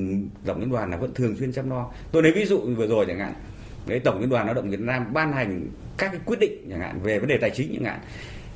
tổng 0.46 0.60
liên 0.60 0.70
đoàn 0.70 0.90
là 0.90 0.96
vẫn 0.96 1.14
thường 1.14 1.36
xuyên 1.36 1.52
chăm 1.52 1.70
lo 1.70 1.90
tôi 2.12 2.22
lấy 2.22 2.32
ví 2.32 2.44
dụ 2.44 2.60
vừa 2.76 2.86
rồi 2.86 3.04
chẳng 3.08 3.18
hạn 3.18 3.34
đấy 3.86 4.00
tổng 4.04 4.20
liên 4.20 4.28
đoàn 4.28 4.46
lao 4.46 4.54
động 4.54 4.70
Việt 4.70 4.80
Nam 4.80 5.12
ban 5.12 5.32
hành 5.32 5.68
các 5.96 6.08
cái 6.12 6.20
quyết 6.24 6.38
định 6.40 6.66
chẳng 6.70 6.80
hạn 6.80 7.00
về 7.02 7.18
vấn 7.18 7.28
đề 7.28 7.38
tài 7.40 7.50
chính 7.50 7.72
chẳng 7.74 7.84
hạn 7.84 8.00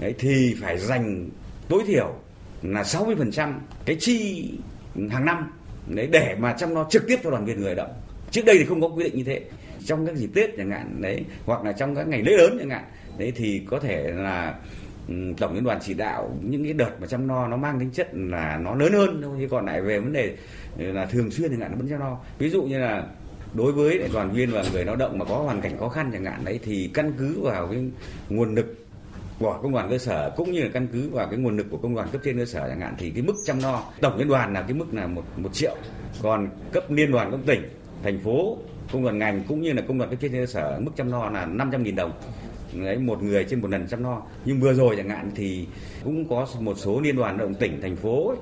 đấy 0.01 0.15
thì 0.19 0.57
phải 0.61 0.79
dành 0.79 1.29
tối 1.69 1.83
thiểu 1.87 2.15
là 2.63 2.83
60% 2.83 3.53
cái 3.85 3.97
chi 4.01 4.51
hàng 5.11 5.25
năm, 5.25 5.53
đấy, 5.87 6.09
để 6.13 6.37
mà 6.39 6.53
chăm 6.53 6.75
lo 6.75 6.87
trực 6.91 7.07
tiếp 7.07 7.17
cho 7.25 7.31
đoàn 7.31 7.45
viên 7.45 7.61
người 7.61 7.75
lao 7.75 7.87
động. 7.87 7.97
Trước 8.31 8.45
đây 8.45 8.57
thì 8.59 8.65
không 8.65 8.81
có 8.81 8.89
quy 8.89 9.05
định 9.05 9.17
như 9.17 9.25
thế. 9.25 9.41
Trong 9.85 10.07
các 10.07 10.17
dịp 10.17 10.31
tết 10.35 10.51
chẳng 10.57 10.71
hạn, 10.71 11.03
đấy, 11.03 11.25
hoặc 11.47 11.65
là 11.65 11.73
trong 11.73 11.95
các 11.95 12.09
ngày 12.09 12.23
lễ 12.23 12.33
lớn 12.37 12.57
chẳng 12.59 12.71
hạn, 12.71 12.85
đấy, 13.19 13.33
thì 13.37 13.63
có 13.71 13.79
thể 13.79 14.11
là 14.13 14.55
ừ, 15.09 15.15
tổng 15.39 15.55
liên 15.55 15.65
đoàn 15.65 15.79
chỉ 15.83 15.95
đạo 15.95 16.37
những 16.43 16.65
cái 16.65 16.73
đợt 16.73 16.91
mà 17.01 17.07
chăm 17.07 17.29
lo 17.29 17.49
nó 17.49 17.57
mang 17.57 17.81
tính 17.81 17.91
chất 17.91 18.09
là 18.13 18.59
nó 18.63 18.75
lớn 18.75 18.93
hơn 18.93 19.21
thôi, 19.23 19.37
chứ 19.41 19.49
còn 19.51 19.67
lại 19.67 19.83
về 19.83 19.99
vấn 19.99 20.13
đề 20.13 20.37
là 20.77 21.07
thường 21.07 21.31
xuyên 21.31 21.51
chẳng 21.51 21.61
hạn 21.61 21.71
nó 21.71 21.77
vẫn 21.77 21.89
chăm 21.89 22.01
lo. 22.01 22.19
Ví 22.39 22.51
dụ 22.51 22.63
như 22.63 22.79
là 22.79 23.07
đối 23.55 23.73
với 23.73 24.09
đoàn 24.13 24.33
viên 24.33 24.51
và 24.51 24.65
người 24.73 24.85
lao 24.85 24.97
động 24.97 25.19
mà 25.19 25.25
có 25.25 25.37
hoàn 25.37 25.61
cảnh 25.61 25.79
khó 25.79 25.89
khăn 25.89 26.11
chẳng 26.13 26.25
hạn, 26.25 26.45
đấy, 26.45 26.61
thì 26.63 26.91
căn 26.95 27.13
cứ 27.19 27.41
vào 27.41 27.69
cái 27.69 27.85
nguồn 28.29 28.55
lực 28.55 28.87
của 29.41 29.59
công 29.63 29.73
đoàn 29.73 29.91
cơ 29.91 29.99
sở 29.99 30.31
cũng 30.37 30.53
như 30.53 30.63
là 30.63 30.69
căn 30.73 30.89
cứ 30.93 31.11
vào 31.11 31.27
cái 31.31 31.39
nguồn 31.39 31.57
lực 31.57 31.67
của 31.71 31.77
công 31.77 31.95
đoàn 31.95 32.09
cấp 32.13 32.21
trên 32.25 32.39
cơ 32.39 32.45
sở 32.45 32.69
chẳng 32.69 32.81
hạn, 32.81 32.95
thì 32.99 33.11
cái 33.11 33.23
mức 33.23 33.35
chăm 33.45 33.63
lo 33.63 33.83
tổng 34.01 34.17
liên 34.17 34.29
đoàn 34.29 34.53
là 34.53 34.63
cái 34.63 34.73
mức 34.73 34.87
là 34.93 35.07
một 35.07 35.25
một 35.37 35.55
triệu. 35.55 35.77
Còn 36.23 36.49
cấp 36.73 36.91
liên 36.91 37.13
đoàn 37.13 37.31
cấp 37.31 37.41
tỉnh, 37.47 37.63
thành 38.03 38.21
phố, 38.25 38.59
công 38.93 39.03
đoàn 39.03 39.19
ngành 39.19 39.45
cũng 39.49 39.63
như 39.63 39.73
là 39.73 39.83
công 39.89 39.99
đoàn 39.99 40.11
cấp 40.11 40.19
trên 40.23 40.33
cơ 40.33 40.47
sở, 40.47 40.81
mức 40.81 40.91
chăm 40.97 41.11
lo 41.11 41.31
là 41.31 41.47
500 41.47 41.83
nghìn 41.83 41.97
đồng 41.97 42.13
đấy 42.75 42.99
một 42.99 43.23
người 43.23 43.45
trên 43.45 43.61
một 43.61 43.71
lần 43.71 43.89
chăm 43.89 44.03
lo. 44.03 44.23
Nhưng 44.45 44.61
vừa 44.61 44.75
rồi 44.75 44.97
chẳng 44.97 45.09
hạn 45.09 45.31
thì 45.35 45.67
cũng 46.05 46.29
có 46.29 46.47
một 46.61 46.79
số 46.79 47.01
liên 47.01 47.17
đoàn 47.17 47.39
động 47.39 47.55
tỉnh 47.55 47.81
thành 47.83 47.97
phố 47.97 48.35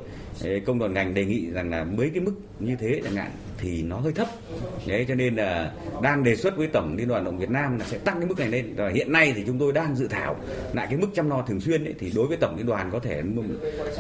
ấy, 0.42 0.60
công 0.60 0.78
đoàn 0.78 0.94
ngành 0.94 1.14
đề 1.14 1.24
nghị 1.24 1.50
rằng 1.50 1.70
là 1.70 1.84
mấy 1.84 2.10
cái 2.10 2.20
mức 2.20 2.34
như 2.60 2.76
thế 2.80 3.00
chẳng 3.04 3.16
hạn 3.16 3.30
thì 3.58 3.82
nó 3.82 3.96
hơi 3.96 4.12
thấp. 4.12 4.28
Đấy 4.86 5.04
cho 5.08 5.14
nên 5.14 5.36
là 5.36 5.72
đang 6.02 6.24
đề 6.24 6.36
xuất 6.36 6.56
với 6.56 6.66
tổng 6.66 6.96
liên 6.96 7.08
đoàn 7.08 7.24
động 7.24 7.38
Việt 7.38 7.50
Nam 7.50 7.78
là 7.78 7.84
sẽ 7.84 7.98
tăng 7.98 8.18
cái 8.18 8.26
mức 8.28 8.38
này 8.38 8.48
lên. 8.48 8.74
Và 8.76 8.88
hiện 8.88 9.12
nay 9.12 9.32
thì 9.36 9.42
chúng 9.46 9.58
tôi 9.58 9.72
đang 9.72 9.96
dự 9.96 10.08
thảo 10.08 10.36
lại 10.72 10.86
cái 10.90 10.98
mức 10.98 11.08
chăm 11.14 11.30
lo 11.30 11.42
thường 11.42 11.60
xuyên 11.60 11.84
ấy, 11.84 11.94
thì 11.98 12.12
đối 12.14 12.26
với 12.26 12.36
tổng 12.36 12.56
liên 12.56 12.66
đoàn 12.66 12.90
có 12.92 12.98
thể 12.98 13.22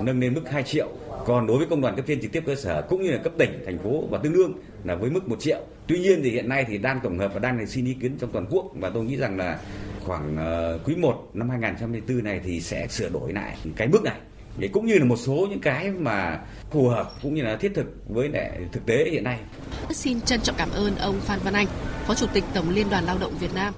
nâng 0.02 0.20
lên 0.20 0.34
mức 0.34 0.50
2 0.50 0.62
triệu. 0.62 0.88
Còn 1.26 1.46
đối 1.46 1.58
với 1.58 1.66
công 1.66 1.80
đoàn 1.80 1.96
cấp 1.96 2.04
trên 2.08 2.20
trực 2.20 2.32
tiếp 2.32 2.42
cơ 2.46 2.54
sở 2.54 2.82
cũng 2.88 3.02
như 3.02 3.10
là 3.10 3.18
cấp 3.18 3.32
tỉnh 3.38 3.62
thành 3.66 3.78
phố 3.78 4.06
và 4.10 4.18
tương 4.18 4.32
đương 4.32 4.52
là 4.84 4.94
với 4.94 5.10
mức 5.10 5.28
1 5.28 5.40
triệu. 5.40 5.60
Tuy 5.86 5.98
nhiên 5.98 6.20
thì 6.22 6.30
hiện 6.30 6.48
nay 6.48 6.64
thì 6.68 6.78
đang 6.78 7.00
tổng 7.02 7.18
hợp 7.18 7.34
và 7.34 7.38
đang 7.38 7.66
xin 7.66 7.84
ý 7.84 7.94
kiến 8.00 8.16
trong 8.20 8.30
toàn 8.32 8.46
quốc. 8.50 8.72
Và 8.74 8.90
tôi 8.90 9.04
nghĩ 9.04 9.16
rằng 9.16 9.36
là 9.36 9.58
khoảng 10.08 10.36
uh, 10.74 10.86
quý 10.86 10.96
1 10.96 11.30
năm 11.34 11.50
2024 11.50 12.24
này 12.24 12.40
thì 12.44 12.60
sẽ 12.60 12.86
sửa 12.88 13.08
đổi 13.08 13.32
lại 13.32 13.56
cái 13.76 13.88
mức 13.88 14.02
này 14.02 14.18
để 14.58 14.68
cũng 14.68 14.86
như 14.86 14.98
là 14.98 15.04
một 15.04 15.16
số 15.16 15.46
những 15.50 15.60
cái 15.60 15.90
mà 15.90 16.40
phù 16.70 16.88
hợp 16.88 17.12
cũng 17.22 17.34
như 17.34 17.42
là 17.42 17.56
thiết 17.56 17.72
thực 17.74 17.86
với 18.08 18.28
lại 18.28 18.60
thực 18.72 18.86
tế 18.86 19.10
hiện 19.10 19.24
nay. 19.24 19.38
Xin 19.90 20.20
trân 20.20 20.40
trọng 20.40 20.56
cảm 20.58 20.70
ơn 20.70 20.96
ông 20.96 21.20
Phan 21.20 21.38
Văn 21.44 21.54
Anh, 21.54 21.66
Phó 22.06 22.14
Chủ 22.14 22.26
tịch 22.32 22.44
Tổng 22.54 22.70
Liên 22.70 22.90
đoàn 22.90 23.04
Lao 23.04 23.18
động 23.18 23.32
Việt 23.40 23.54
Nam. 23.54 23.74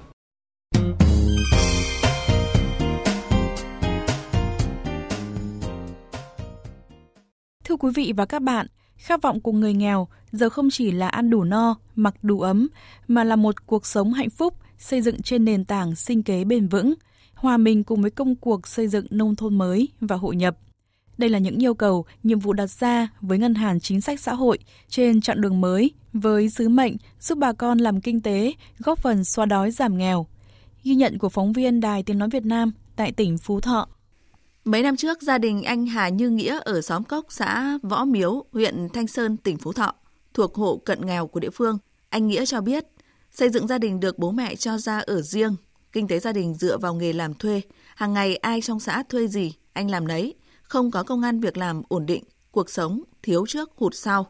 Thưa 7.63 7.75
quý 7.75 7.91
vị 7.95 8.13
và 8.17 8.25
các 8.25 8.41
bạn, 8.41 8.67
khát 8.97 9.21
vọng 9.21 9.41
của 9.41 9.51
người 9.51 9.73
nghèo 9.73 10.07
giờ 10.31 10.49
không 10.49 10.69
chỉ 10.71 10.91
là 10.91 11.07
ăn 11.07 11.29
đủ 11.29 11.43
no, 11.43 11.75
mặc 11.95 12.15
đủ 12.21 12.41
ấm, 12.41 12.67
mà 13.07 13.23
là 13.23 13.35
một 13.35 13.65
cuộc 13.65 13.85
sống 13.85 14.13
hạnh 14.13 14.29
phúc 14.29 14.53
xây 14.81 15.01
dựng 15.01 15.21
trên 15.21 15.45
nền 15.45 15.65
tảng 15.65 15.95
sinh 15.95 16.23
kế 16.23 16.43
bền 16.43 16.67
vững, 16.67 16.93
hòa 17.33 17.57
mình 17.57 17.83
cùng 17.83 18.01
với 18.01 18.11
công 18.11 18.35
cuộc 18.35 18.67
xây 18.67 18.87
dựng 18.87 19.05
nông 19.09 19.35
thôn 19.35 19.57
mới 19.57 19.89
và 20.01 20.15
hội 20.15 20.35
nhập– 20.35 20.57
Đây 21.21 21.29
là 21.29 21.39
những 21.39 21.63
yêu 21.63 21.73
cầu, 21.73 22.05
nhiệm 22.23 22.39
vụ 22.39 22.53
đặt 22.53 22.69
ra 22.69 23.07
với 23.21 23.37
Ngân 23.37 23.55
hàng 23.55 23.79
Chính 23.79 24.01
sách 24.01 24.19
Xã 24.19 24.33
hội 24.33 24.59
trên 24.89 25.21
chặng 25.21 25.41
đường 25.41 25.61
mới 25.61 25.91
với 26.13 26.49
sứ 26.49 26.69
mệnh 26.69 26.95
giúp 27.19 27.37
bà 27.37 27.53
con 27.53 27.77
làm 27.77 28.01
kinh 28.01 28.21
tế, 28.21 28.53
góp 28.79 28.99
phần 28.99 29.23
xóa 29.23 29.45
đói 29.45 29.71
giảm 29.71 29.97
nghèo. 29.97 30.27
Ghi 30.83 30.95
nhận 30.95 31.17
của 31.17 31.29
phóng 31.29 31.53
viên 31.53 31.79
Đài 31.79 32.03
Tiếng 32.03 32.19
Nói 32.19 32.29
Việt 32.31 32.45
Nam 32.45 32.71
tại 32.95 33.11
tỉnh 33.11 33.37
Phú 33.37 33.59
Thọ. 33.59 33.87
Mấy 34.65 34.83
năm 34.83 34.95
trước, 34.95 35.21
gia 35.21 35.37
đình 35.37 35.63
anh 35.63 35.85
Hà 35.85 36.09
Như 36.09 36.29
Nghĩa 36.29 36.59
ở 36.65 36.81
xóm 36.81 37.03
Cốc, 37.03 37.25
xã 37.29 37.77
Võ 37.83 38.05
Miếu, 38.05 38.45
huyện 38.51 38.87
Thanh 38.93 39.07
Sơn, 39.07 39.37
tỉnh 39.37 39.57
Phú 39.57 39.73
Thọ, 39.73 39.93
thuộc 40.33 40.55
hộ 40.55 40.81
cận 40.85 41.05
nghèo 41.05 41.27
của 41.27 41.39
địa 41.39 41.49
phương. 41.49 41.77
Anh 42.09 42.27
Nghĩa 42.27 42.45
cho 42.45 42.61
biết, 42.61 42.85
xây 43.31 43.49
dựng 43.49 43.67
gia 43.67 43.77
đình 43.77 43.99
được 43.99 44.19
bố 44.19 44.31
mẹ 44.31 44.55
cho 44.55 44.77
ra 44.77 44.99
ở 44.99 45.21
riêng, 45.21 45.55
kinh 45.91 46.07
tế 46.07 46.19
gia 46.19 46.33
đình 46.33 46.53
dựa 46.53 46.77
vào 46.77 46.93
nghề 46.93 47.13
làm 47.13 47.33
thuê. 47.33 47.61
Hàng 47.95 48.13
ngày 48.13 48.35
ai 48.35 48.61
trong 48.61 48.79
xã 48.79 49.03
thuê 49.09 49.27
gì, 49.27 49.53
anh 49.73 49.91
làm 49.91 50.07
nấy, 50.07 50.35
không 50.63 50.91
có 50.91 51.03
công 51.03 51.21
an 51.21 51.39
việc 51.39 51.57
làm 51.57 51.81
ổn 51.87 52.05
định, 52.05 52.23
cuộc 52.51 52.69
sống 52.69 53.03
thiếu 53.23 53.45
trước 53.47 53.71
hụt 53.75 53.95
sau. 53.95 54.27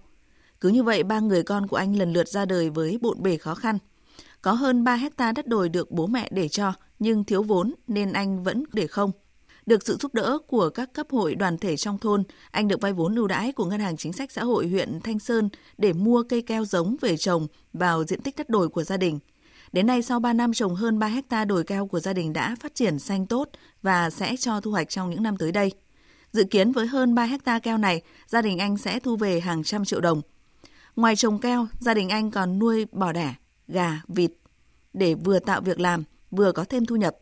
Cứ 0.62 0.70
như 0.70 0.84
vậy, 0.84 1.04
ba 1.04 1.20
người 1.20 1.44
con 1.44 1.68
của 1.68 1.78
anh 1.78 1.96
lần 1.96 2.14
lượt 2.14 2.28
ra 2.28 2.46
đời 2.46 2.70
với 2.70 2.98
bộn 3.02 3.24
bề 3.24 3.38
khó 3.38 3.56
khăn. 3.56 3.78
Có 4.42 4.54
hơn 4.54 4.84
3 4.84 4.96
hecta 4.96 5.32
đất 5.32 5.48
đồi 5.48 5.70
được 5.70 5.92
bố 5.92 6.08
mẹ 6.08 6.30
để 6.32 6.48
cho, 6.48 6.74
nhưng 7.00 7.24
thiếu 7.24 7.44
vốn 7.44 7.74
nên 7.88 8.14
anh 8.14 8.44
vẫn 8.44 8.64
để 8.74 8.88
không. 8.88 9.12
Được 9.66 9.86
sự 9.86 9.98
giúp 10.00 10.14
đỡ 10.14 10.38
của 10.48 10.70
các 10.70 10.94
cấp 10.94 11.08
hội 11.10 11.36
đoàn 11.36 11.58
thể 11.58 11.78
trong 11.78 11.98
thôn, 11.98 12.24
anh 12.52 12.68
được 12.68 12.82
vay 12.82 12.94
vốn 12.94 13.16
ưu 13.16 13.28
đãi 13.28 13.52
của 13.52 13.66
Ngân 13.66 13.80
hàng 13.80 13.98
Chính 13.98 14.14
sách 14.14 14.32
Xã 14.32 14.44
hội 14.44 14.68
huyện 14.68 15.00
Thanh 15.02 15.20
Sơn 15.20 15.50
để 15.78 15.94
mua 15.94 16.24
cây 16.24 16.42
keo 16.42 16.66
giống 16.66 16.96
về 17.02 17.18
trồng 17.18 17.48
vào 17.74 18.04
diện 18.04 18.22
tích 18.22 18.36
đất 18.36 18.50
đồi 18.50 18.70
của 18.70 18.84
gia 18.84 18.98
đình. 18.98 19.20
Đến 19.72 19.88
nay, 19.88 20.02
sau 20.02 20.20
3 20.20 20.34
năm 20.34 20.54
trồng 20.54 20.76
hơn 20.76 21.00
3 21.00 21.08
hecta 21.08 21.46
đồi 21.46 21.64
keo 21.64 21.88
của 21.88 22.00
gia 22.00 22.14
đình 22.14 22.34
đã 22.34 22.56
phát 22.60 22.76
triển 22.76 23.00
xanh 23.00 23.28
tốt 23.28 23.50
và 23.82 24.10
sẽ 24.10 24.38
cho 24.38 24.62
thu 24.62 24.72
hoạch 24.72 24.90
trong 24.90 25.10
những 25.10 25.24
năm 25.24 25.38
tới 25.38 25.52
đây. 25.52 25.72
Dự 26.34 26.44
kiến 26.44 26.72
với 26.72 26.88
hơn 26.88 27.16
3 27.16 27.26
hecta 27.26 27.60
keo 27.60 27.78
này, 27.78 28.02
gia 28.28 28.42
đình 28.42 28.58
anh 28.58 28.78
sẽ 28.78 29.00
thu 29.00 29.16
về 29.16 29.40
hàng 29.40 29.64
trăm 29.64 29.86
triệu 29.86 30.02
đồng. 30.02 30.22
Ngoài 30.96 31.16
trồng 31.16 31.40
keo, 31.40 31.68
gia 31.80 31.94
đình 31.94 32.10
anh 32.10 32.32
còn 32.32 32.60
nuôi 32.60 32.86
bò 32.92 33.12
đẻ, 33.12 33.36
gà, 33.68 34.02
vịt 34.08 34.32
để 34.94 35.14
vừa 35.14 35.40
tạo 35.40 35.62
việc 35.62 35.80
làm, 35.80 36.04
vừa 36.32 36.52
có 36.52 36.64
thêm 36.64 36.86
thu 36.86 36.96
nhập. 36.96 37.16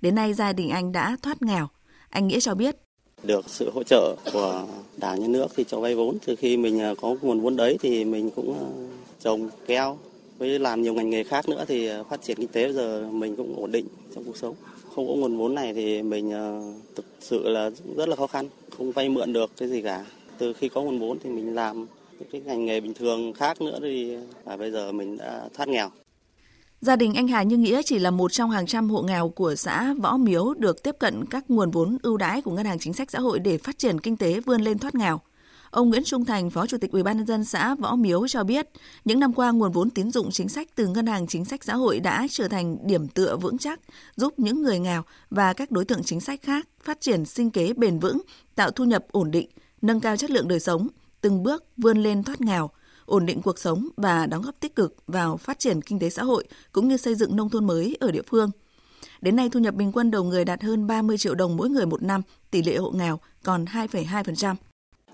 Đến 0.00 0.14
nay 0.14 0.34
gia 0.34 0.52
đình 0.52 0.70
anh 0.70 0.92
đã 0.92 1.16
thoát 1.22 1.42
nghèo. 1.42 1.68
Anh 2.10 2.28
Nghĩa 2.28 2.40
cho 2.40 2.54
biết. 2.54 2.76
Được 3.22 3.48
sự 3.48 3.70
hỗ 3.74 3.82
trợ 3.82 4.16
của 4.32 4.66
Đảng 4.96 5.20
Nhà 5.20 5.26
nước 5.28 5.46
thì 5.56 5.64
cho 5.68 5.80
vay 5.80 5.94
vốn. 5.94 6.18
Từ 6.26 6.36
khi 6.36 6.56
mình 6.56 6.80
à, 6.80 6.94
có 7.00 7.16
nguồn 7.22 7.40
vốn 7.40 7.56
đấy 7.56 7.78
thì 7.80 8.04
mình 8.04 8.30
cũng 8.30 8.54
à, 8.58 8.66
trồng 9.20 9.48
keo 9.66 9.98
với 10.38 10.58
làm 10.58 10.82
nhiều 10.82 10.94
ngành 10.94 11.10
nghề 11.10 11.24
khác 11.24 11.48
nữa 11.48 11.64
thì 11.68 11.86
à, 11.86 12.02
phát 12.10 12.22
triển 12.22 12.36
kinh 12.36 12.48
tế 12.48 12.64
bây 12.64 12.72
giờ 12.72 13.08
mình 13.10 13.36
cũng 13.36 13.56
ổn 13.60 13.72
định 13.72 13.86
trong 14.14 14.24
cuộc 14.24 14.36
sống. 14.36 14.54
Không 14.94 15.08
có 15.08 15.14
nguồn 15.14 15.38
vốn 15.38 15.54
này 15.54 15.74
thì 15.74 16.02
mình 16.02 16.32
thực 16.96 17.04
sự 17.20 17.48
là 17.48 17.70
rất 17.96 18.08
là 18.08 18.16
khó 18.16 18.26
khăn, 18.26 18.48
không 18.76 18.92
vay 18.92 19.08
mượn 19.08 19.32
được 19.32 19.50
cái 19.56 19.68
gì 19.68 19.82
cả. 19.82 20.04
Từ 20.38 20.52
khi 20.52 20.68
có 20.68 20.82
nguồn 20.82 20.98
vốn 20.98 21.18
thì 21.24 21.30
mình 21.30 21.54
làm 21.54 21.86
những 22.18 22.28
cái 22.32 22.40
ngành 22.40 22.64
nghề 22.64 22.80
bình 22.80 22.94
thường 22.94 23.32
khác 23.32 23.60
nữa 23.60 23.78
thì 23.82 24.16
và 24.44 24.56
bây 24.56 24.70
giờ 24.70 24.92
mình 24.92 25.16
đã 25.16 25.48
thoát 25.54 25.68
nghèo. 25.68 25.90
Gia 26.80 26.96
đình 26.96 27.14
anh 27.14 27.28
Hà 27.28 27.42
Như 27.42 27.56
Nghĩa 27.56 27.82
chỉ 27.82 27.98
là 27.98 28.10
một 28.10 28.32
trong 28.32 28.50
hàng 28.50 28.66
trăm 28.66 28.90
hộ 28.90 29.02
nghèo 29.02 29.28
của 29.28 29.54
xã 29.54 29.94
Võ 29.94 30.16
Miếu 30.16 30.54
được 30.54 30.82
tiếp 30.82 30.96
cận 30.98 31.26
các 31.26 31.50
nguồn 31.50 31.70
vốn 31.70 31.96
ưu 32.02 32.16
đãi 32.16 32.42
của 32.42 32.50
Ngân 32.50 32.66
hàng 32.66 32.78
Chính 32.78 32.92
sách 32.92 33.10
Xã 33.10 33.20
hội 33.20 33.38
để 33.38 33.58
phát 33.58 33.78
triển 33.78 34.00
kinh 34.00 34.16
tế 34.16 34.40
vươn 34.40 34.60
lên 34.60 34.78
thoát 34.78 34.94
nghèo. 34.94 35.20
Ông 35.70 35.88
Nguyễn 35.88 36.04
Trung 36.04 36.24
Thành, 36.24 36.50
Phó 36.50 36.66
Chủ 36.66 36.78
tịch 36.78 36.96
ubnd 36.96 37.30
xã 37.46 37.74
Võ 37.74 37.96
Miếu 37.96 38.28
cho 38.28 38.44
biết, 38.44 38.68
những 39.04 39.20
năm 39.20 39.32
qua 39.32 39.50
nguồn 39.50 39.72
vốn 39.72 39.90
tín 39.90 40.10
dụng 40.10 40.30
chính 40.30 40.48
sách 40.48 40.68
từ 40.74 40.86
Ngân 40.86 41.06
hàng 41.06 41.26
Chính 41.26 41.44
sách 41.44 41.64
Xã 41.64 41.74
hội 41.74 42.00
đã 42.00 42.26
trở 42.30 42.48
thành 42.48 42.76
điểm 42.86 43.08
tựa 43.08 43.36
vững 43.36 43.58
chắc, 43.58 43.80
giúp 44.16 44.34
những 44.36 44.62
người 44.62 44.78
nghèo 44.78 45.02
và 45.30 45.52
các 45.52 45.70
đối 45.70 45.84
tượng 45.84 46.02
chính 46.02 46.20
sách 46.20 46.42
khác 46.42 46.68
phát 46.82 47.00
triển 47.00 47.24
sinh 47.24 47.50
kế 47.50 47.72
bền 47.72 47.98
vững, 47.98 48.20
tạo 48.54 48.70
thu 48.70 48.84
nhập 48.84 49.04
ổn 49.10 49.30
định, 49.30 49.48
nâng 49.82 50.00
cao 50.00 50.16
chất 50.16 50.30
lượng 50.30 50.48
đời 50.48 50.60
sống, 50.60 50.88
từng 51.20 51.42
bước 51.42 51.64
vươn 51.76 51.98
lên 52.02 52.22
thoát 52.22 52.40
nghèo, 52.40 52.70
ổn 53.10 53.26
định 53.26 53.42
cuộc 53.42 53.58
sống 53.58 53.88
và 53.96 54.26
đóng 54.26 54.42
góp 54.42 54.60
tích 54.60 54.74
cực 54.74 54.94
vào 55.06 55.36
phát 55.36 55.58
triển 55.58 55.82
kinh 55.82 55.98
tế 55.98 56.10
xã 56.10 56.22
hội 56.22 56.44
cũng 56.72 56.88
như 56.88 56.96
xây 56.96 57.14
dựng 57.14 57.36
nông 57.36 57.50
thôn 57.50 57.66
mới 57.66 57.96
ở 58.00 58.10
địa 58.10 58.22
phương. 58.26 58.50
Đến 59.20 59.36
nay 59.36 59.48
thu 59.50 59.60
nhập 59.60 59.74
bình 59.74 59.92
quân 59.92 60.10
đầu 60.10 60.24
người 60.24 60.44
đạt 60.44 60.62
hơn 60.62 60.86
30 60.86 61.18
triệu 61.18 61.34
đồng 61.34 61.56
mỗi 61.56 61.70
người 61.70 61.86
một 61.86 62.02
năm, 62.02 62.22
tỷ 62.50 62.62
lệ 62.62 62.76
hộ 62.76 62.90
nghèo 62.90 63.18
còn 63.44 63.64
2,2%. 63.64 64.54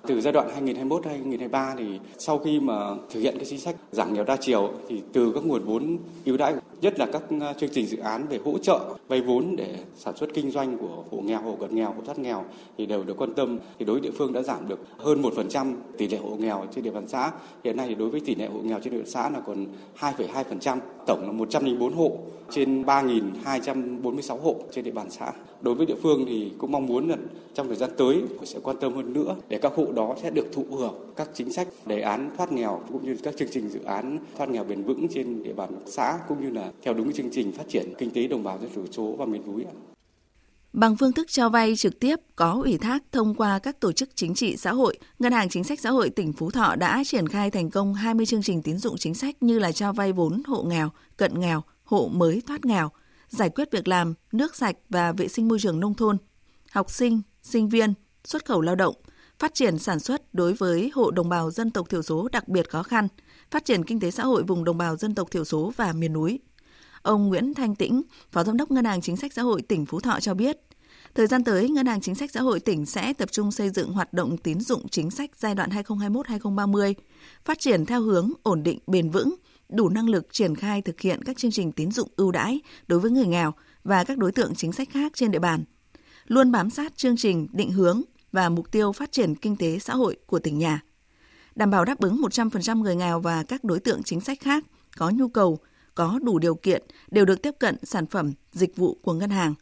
Từ 0.07 0.21
giai 0.21 0.33
đoạn 0.33 0.67
2021-2023 0.67 1.77
thì 1.79 2.01
sau 2.19 2.39
khi 2.39 2.61
mà 2.61 2.75
thực 3.11 3.21
hiện 3.21 3.35
cái 3.37 3.45
chính 3.45 3.61
sách 3.61 3.77
giảm 3.93 4.15
nghèo 4.15 4.25
đa 4.25 4.37
chiều 4.41 4.73
thì 4.89 5.03
từ 5.13 5.33
các 5.35 5.45
nguồn 5.45 5.65
vốn 5.65 5.99
ưu 6.25 6.37
đãi 6.37 6.55
nhất 6.81 6.99
là 6.99 7.07
các 7.07 7.23
à, 7.41 7.53
chương 7.53 7.71
trình 7.73 7.87
dự 7.87 7.99
án 7.99 8.27
về 8.29 8.39
hỗ 8.45 8.59
trợ 8.59 8.81
vay 9.09 9.21
vốn 9.21 9.57
để 9.57 9.79
sản 9.97 10.17
xuất 10.17 10.31
kinh 10.35 10.51
doanh 10.51 10.79
của 10.79 11.05
hộ 11.11 11.21
nghèo, 11.21 11.41
hộ 11.41 11.57
cận 11.61 11.75
nghèo, 11.75 11.93
hộ 11.93 12.03
thoát 12.07 12.19
nghèo 12.19 12.45
thì 12.79 12.87
đều 12.87 13.05
được 13.05 13.17
quan 13.17 13.35
tâm. 13.35 13.59
Thì 13.79 13.85
đối 13.85 14.01
với 14.01 14.11
địa 14.11 14.17
phương 14.19 14.33
đã 14.33 14.43
giảm 14.43 14.69
được 14.69 14.79
hơn 14.97 15.23
1% 15.23 15.75
tỷ 15.99 16.09
lệ 16.09 16.19
hộ 16.19 16.37
nghèo 16.37 16.67
trên 16.75 16.85
địa 16.85 16.91
bàn 16.91 17.09
xã. 17.09 17.33
Hiện 17.65 17.77
nay 17.77 17.87
thì 17.89 17.95
đối 17.95 18.11
với 18.11 18.21
tỷ 18.21 18.35
lệ 18.35 18.47
hộ 18.47 18.61
nghèo 18.63 18.81
trên 18.81 18.93
địa 18.93 18.99
bàn 18.99 19.11
xã 19.11 19.31
là 19.31 19.41
còn 19.41 19.67
2,2%, 19.99 20.79
tổng 21.07 21.23
là 21.27 21.33
104 21.33 21.95
hộ 21.95 22.19
trên 22.51 22.83
3.246 22.83 24.37
hộ 24.41 24.57
trên 24.73 24.85
địa 24.85 24.91
bàn 24.91 25.11
xã. 25.11 25.33
Đối 25.61 25.75
với 25.75 25.87
địa 25.87 25.97
phương 26.03 26.25
thì 26.29 26.53
cũng 26.59 26.73
mong 26.73 26.87
muốn 26.87 27.09
là 27.09 27.17
trong 27.55 27.67
thời 27.67 27.77
gian 27.77 27.91
tới 27.97 28.23
sẽ 28.45 28.59
quan 28.63 28.77
tâm 28.81 28.95
hơn 28.95 29.13
nữa 29.13 29.37
để 29.49 29.59
các 29.59 29.73
hộ 29.77 29.93
đó 29.93 30.15
sẽ 30.23 30.31
được 30.31 30.53
thụ 30.53 30.65
hưởng 30.71 30.95
các 31.17 31.29
chính 31.35 31.53
sách 31.53 31.69
đề 31.87 32.01
án 32.01 32.31
thoát 32.37 32.53
nghèo 32.53 32.81
cũng 32.93 33.05
như 33.05 33.17
các 33.23 33.37
chương 33.37 33.49
trình 33.53 33.69
dự 33.69 33.81
án 33.85 34.19
thoát 34.37 34.49
nghèo 34.51 34.65
bền 34.65 34.83
vững 34.83 35.07
trên 35.15 35.43
địa 35.43 35.53
bàn 35.53 35.71
xã 35.87 36.19
cũng 36.29 36.41
như 36.43 36.51
là 36.51 36.66
theo 36.83 36.95
đúng 36.95 37.13
chương 37.13 37.31
trình 37.33 37.53
phát 37.53 37.65
triển 37.69 37.95
kinh 37.99 38.11
tế 38.11 38.27
đồng 38.27 38.43
bào 38.43 38.59
dân 38.59 38.71
tộc 38.75 38.85
số 38.91 39.15
và 39.19 39.25
miền 39.25 39.43
núi. 39.47 39.65
Bằng 40.73 40.97
phương 40.97 41.13
thức 41.13 41.31
cho 41.31 41.49
vay 41.49 41.77
trực 41.77 42.01
tiếp 42.01 42.17
có 42.37 42.61
ủy 42.65 42.79
thác 42.79 43.03
thông 43.13 43.35
qua 43.35 43.59
các 43.59 43.81
tổ 43.81 43.93
chức 43.93 44.09
chính 44.15 44.35
trị 44.35 44.57
xã 44.57 44.73
hội, 44.73 44.99
Ngân 45.19 45.33
hàng 45.33 45.49
Chính 45.49 45.65
sách 45.65 45.81
Xã 45.81 45.91
hội 45.91 46.11
tỉnh 46.11 46.33
Phú 46.33 46.51
Thọ 46.51 46.77
đã 46.77 47.03
triển 47.07 47.29
khai 47.29 47.51
thành 47.51 47.71
công 47.71 47.95
20 47.95 48.27
chương 48.27 48.43
trình 48.43 48.63
tín 48.63 48.79
dụng 48.79 48.97
chính 48.99 49.15
sách 49.15 49.43
như 49.43 49.59
là 49.59 49.73
cho 49.73 49.93
vay 49.93 50.13
vốn 50.13 50.43
hộ 50.47 50.63
nghèo, 50.63 50.91
cận 51.17 51.41
nghèo, 51.41 51.63
hộ 51.85 52.09
mới 52.13 52.43
thoát 52.47 52.65
nghèo, 52.65 52.91
giải 53.29 53.51
quyết 53.51 53.71
việc 53.71 53.89
làm, 53.89 54.15
nước 54.33 54.57
sạch 54.57 54.77
và 54.89 55.13
vệ 55.13 55.29
sinh 55.29 55.49
môi 55.49 55.59
trường 55.61 55.81
nông 55.81 55.95
thôn, 55.95 56.17
học 56.71 56.91
sinh, 56.91 57.23
sinh 57.43 57.69
viên, 57.69 57.95
xuất 58.25 58.45
khẩu 58.45 58.61
lao 58.61 58.75
động, 58.75 58.95
phát 59.39 59.55
triển 59.55 59.79
sản 59.79 60.01
xuất 60.01 60.35
đối 60.35 60.53
với 60.53 60.91
hộ 60.95 61.11
đồng 61.11 61.29
bào 61.29 61.51
dân 61.51 61.71
tộc 61.71 61.89
thiểu 61.89 62.03
số 62.03 62.29
đặc 62.33 62.49
biệt 62.49 62.71
khó 62.71 62.83
khăn, 62.83 63.09
phát 63.51 63.65
triển 63.65 63.85
kinh 63.85 64.01
tế 64.01 64.11
xã 64.11 64.25
hội 64.25 64.43
vùng 64.43 64.65
đồng 64.65 64.79
bào 64.79 64.97
dân 64.97 65.15
tộc 65.15 65.31
thiểu 65.31 65.45
số 65.45 65.73
và 65.77 65.93
miền 65.93 66.13
núi. 66.13 66.41
Ông 67.07 67.29
Nguyễn 67.29 67.55
Thanh 67.55 67.75
Tĩnh, 67.75 68.03
Phó 68.33 68.45
Giám 68.45 68.57
đốc 68.57 68.71
Ngân 68.71 68.85
hàng 68.85 69.01
Chính 69.01 69.17
sách 69.17 69.33
Xã 69.33 69.43
hội 69.43 69.63
tỉnh 69.63 69.87
Phú 69.87 70.01
Thọ 70.01 70.21
cho 70.21 70.35
biết, 70.35 70.59
thời 71.15 71.27
gian 71.27 71.45
tới, 71.45 71.71
Ngân 71.71 71.87
hàng 71.87 72.01
Chính 72.01 72.15
sách 72.15 72.31
Xã 72.31 72.41
hội 72.41 72.61
tỉnh 72.61 72.87
sẽ 72.87 73.13
tập 73.13 73.33
trung 73.33 73.53
xây 73.53 73.71
dựng 73.71 73.93
hoạt 73.93 74.13
động 74.13 74.37
tín 74.37 74.61
dụng 74.61 74.89
chính 74.89 75.11
sách 75.11 75.31
giai 75.37 75.55
đoạn 75.55 75.71
2021-2030, 75.71 76.95
phát 77.45 77.59
triển 77.59 77.87
theo 77.87 78.01
hướng 78.01 78.31
ổn 78.43 78.63
định 78.63 78.79
bền 78.87 79.11
vững, 79.11 79.35
đủ 79.69 79.89
năng 79.89 80.09
lực 80.09 80.27
triển 80.33 80.55
khai 80.55 80.83
thực 80.83 81.01
hiện 81.01 81.25
các 81.25 81.37
chương 81.37 81.51
trình 81.51 81.73
tín 81.73 81.91
dụng 81.91 82.09
ưu 82.17 82.31
đãi 82.31 82.61
đối 82.87 83.01
với 83.01 83.11
người 83.11 83.27
nghèo 83.27 83.53
và 83.85 84.05
các 84.05 84.19
đối 84.19 84.33
tượng 84.33 84.55
chính 84.55 84.73
sách 84.73 84.89
khác 84.91 85.13
trên 85.15 85.31
địa 85.31 85.39
bàn. 85.39 85.65
Luôn 86.27 86.53
bám 86.53 86.71
sát 86.71 86.97
chương 86.97 87.17
trình 87.17 87.47
định 87.53 87.73
hướng 87.73 88.03
và 88.33 88.49
mục 88.49 88.71
tiêu 88.71 88.93
phát 88.93 89.13
triển 89.13 89.35
kinh 89.35 89.57
tế 89.57 89.79
xã 89.79 89.95
hội 89.95 90.17
của 90.27 90.39
tỉnh 90.39 90.59
nhà. 90.59 90.81
Đảm 91.55 91.71
bảo 91.71 91.85
đáp 91.85 92.01
ứng 92.01 92.17
100% 92.17 92.83
người 92.83 92.97
nghèo 92.97 93.21
và 93.21 93.43
các 93.43 93.65
đối 93.65 93.81
tượng 93.81 94.03
chính 94.03 94.21
sách 94.21 94.41
khác 94.41 94.65
có 94.97 95.11
nhu 95.11 95.29
cầu, 95.29 95.59
có 95.97 96.19
đủ 96.23 96.39
điều 96.39 96.55
kiện 96.55 96.83
đều 97.11 97.25
được 97.25 97.43
tiếp 97.43 97.55
cận 97.59 97.77
sản 97.83 98.07
phẩm, 98.07 98.33
dịch 98.53 98.77
vụ 98.77 98.97
của 99.03 99.13
ngân 99.13 99.31
hàng. 99.31 99.55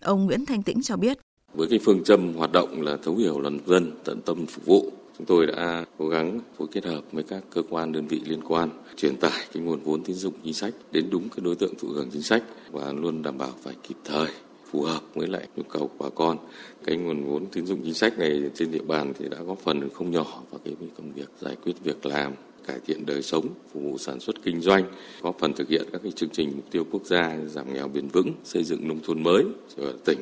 Ông 0.00 0.26
Nguyễn 0.26 0.46
Thanh 0.46 0.62
Tĩnh 0.62 0.82
cho 0.82 0.96
biết. 0.96 1.18
Với 1.54 1.68
cái 1.70 1.78
phương 1.84 2.04
châm 2.04 2.34
hoạt 2.34 2.52
động 2.52 2.82
là 2.82 2.96
thấu 3.02 3.16
hiểu 3.16 3.40
lòng 3.40 3.58
dân, 3.66 3.92
tận 4.04 4.20
tâm 4.20 4.46
phục 4.46 4.66
vụ, 4.66 4.92
chúng 5.18 5.26
tôi 5.26 5.46
đã 5.46 5.84
cố 5.98 6.08
gắng 6.08 6.40
phối 6.58 6.68
kết 6.72 6.84
hợp 6.84 7.00
với 7.12 7.22
các 7.22 7.44
cơ 7.50 7.62
quan 7.70 7.92
đơn 7.92 8.06
vị 8.06 8.20
liên 8.24 8.40
quan 8.48 8.68
truyền 8.96 9.16
tải 9.16 9.46
cái 9.52 9.62
nguồn 9.62 9.80
vốn 9.80 10.04
tín 10.04 10.16
dụng 10.16 10.34
chính 10.44 10.54
sách 10.54 10.74
đến 10.92 11.10
đúng 11.10 11.28
cái 11.28 11.38
đối 11.42 11.54
tượng 11.54 11.74
thụ 11.78 11.88
hưởng 11.88 12.10
chính 12.12 12.22
sách 12.22 12.42
và 12.70 12.92
luôn 12.92 13.22
đảm 13.22 13.38
bảo 13.38 13.52
phải 13.62 13.74
kịp 13.88 13.96
thời 14.04 14.28
phù 14.70 14.82
hợp 14.82 15.00
với 15.14 15.26
lại 15.28 15.48
nhu 15.56 15.62
cầu 15.62 15.90
của 15.98 16.04
bà 16.04 16.10
con. 16.14 16.38
Cái 16.84 16.96
nguồn 16.96 17.24
vốn 17.24 17.46
tín 17.46 17.66
dụng 17.66 17.80
chính 17.84 17.94
sách 17.94 18.18
này 18.18 18.42
trên 18.54 18.70
địa 18.70 18.82
bàn 18.86 19.12
thì 19.18 19.28
đã 19.28 19.38
góp 19.42 19.58
phần 19.58 19.88
không 19.94 20.10
nhỏ 20.10 20.42
vào 20.50 20.60
cái 20.64 20.74
công 20.96 21.12
việc 21.12 21.28
giải 21.40 21.56
quyết 21.64 21.72
việc 21.84 22.06
làm, 22.06 22.32
cải 22.66 22.80
thiện 22.86 23.06
đời 23.06 23.22
sống, 23.22 23.46
phục 23.72 23.82
vụ 23.82 23.98
sản 23.98 24.20
xuất 24.20 24.36
kinh 24.42 24.60
doanh, 24.60 24.84
góp 25.22 25.36
phần 25.38 25.52
thực 25.52 25.68
hiện 25.68 25.82
các 25.92 26.00
cái 26.02 26.12
chương 26.12 26.30
trình 26.30 26.52
mục 26.56 26.64
tiêu 26.70 26.84
quốc 26.90 27.04
gia 27.04 27.36
giảm 27.46 27.74
nghèo 27.74 27.88
bền 27.88 28.08
vững, 28.08 28.32
xây 28.44 28.64
dựng 28.64 28.88
nông 28.88 29.00
thôn 29.06 29.22
mới 29.22 29.44
ở 29.76 29.92
tỉnh 30.04 30.18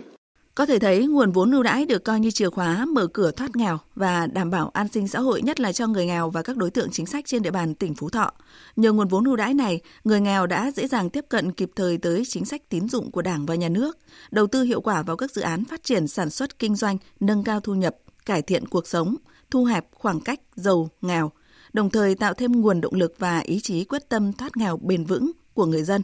có 0.55 0.67
thể 0.67 0.79
thấy 0.79 1.07
nguồn 1.07 1.33
vốn 1.33 1.53
ưu 1.53 1.63
đãi 1.63 1.87
được 1.87 2.05
coi 2.05 2.21
như 2.21 2.31
chìa 2.31 2.51
khóa 2.51 2.85
mở 2.85 3.07
cửa 3.07 3.31
thoát 3.31 3.57
nghèo 3.57 3.79
và 3.95 4.27
đảm 4.27 4.51
bảo 4.51 4.71
an 4.75 4.89
sinh 4.89 5.09
xã 5.09 5.21
hội 5.21 5.43
nhất 5.43 5.61
là 5.61 5.73
cho 5.73 5.87
người 5.87 6.07
nghèo 6.07 6.31
và 6.31 6.43
các 6.43 6.57
đối 6.57 6.71
tượng 6.71 6.91
chính 6.91 7.07
sách 7.07 7.27
trên 7.27 7.43
địa 7.43 7.51
bàn 7.51 7.75
tỉnh 7.75 7.95
Phú 7.95 8.11
Thọ. 8.11 8.33
Nhờ 8.77 8.93
nguồn 8.93 9.09
vốn 9.09 9.25
ưu 9.25 9.37
đãi 9.37 9.55
này, 9.55 9.81
người 10.05 10.21
nghèo 10.21 10.47
đã 10.47 10.71
dễ 10.71 10.87
dàng 10.87 11.11
tiếp 11.11 11.25
cận 11.29 11.53
kịp 11.53 11.71
thời 11.77 11.99
tới 11.99 12.23
chính 12.29 12.45
sách 12.45 12.69
tín 12.69 12.89
dụng 12.89 13.11
của 13.11 13.23
Đảng 13.23 13.47
và 13.47 13.55
Nhà 13.55 13.69
nước, 13.69 13.99
đầu 14.31 14.47
tư 14.47 14.63
hiệu 14.63 14.81
quả 14.81 15.03
vào 15.03 15.17
các 15.17 15.31
dự 15.31 15.43
án 15.43 15.65
phát 15.65 15.83
triển 15.85 16.09
sản 16.09 16.31
xuất 16.31 16.59
kinh 16.59 16.77
doanh, 16.77 16.99
nâng 17.21 17.45
cao 17.45 17.61
thu 17.61 17.75
nhập, 17.75 17.97
cải 18.27 18.43
thiện 18.43 18.69
cuộc 18.69 18.87
sống, 18.87 19.17
thu 19.51 19.65
hẹp 19.65 19.87
khoảng 19.93 20.21
cách 20.21 20.41
giàu 20.55 20.89
nghèo, 21.03 21.31
đồng 21.75 21.91
thời 21.91 22.15
tạo 22.15 22.35
thêm 22.35 22.61
nguồn 22.61 22.81
động 22.81 22.95
lực 22.95 23.15
và 23.19 23.39
ý 23.39 23.61
chí 23.61 23.85
quyết 23.85 24.09
tâm 24.09 24.33
thoát 24.33 24.57
nghèo 24.57 24.77
bền 24.77 25.05
vững 25.05 25.31
của 25.55 25.67
người 25.67 25.83
dân. 25.83 26.03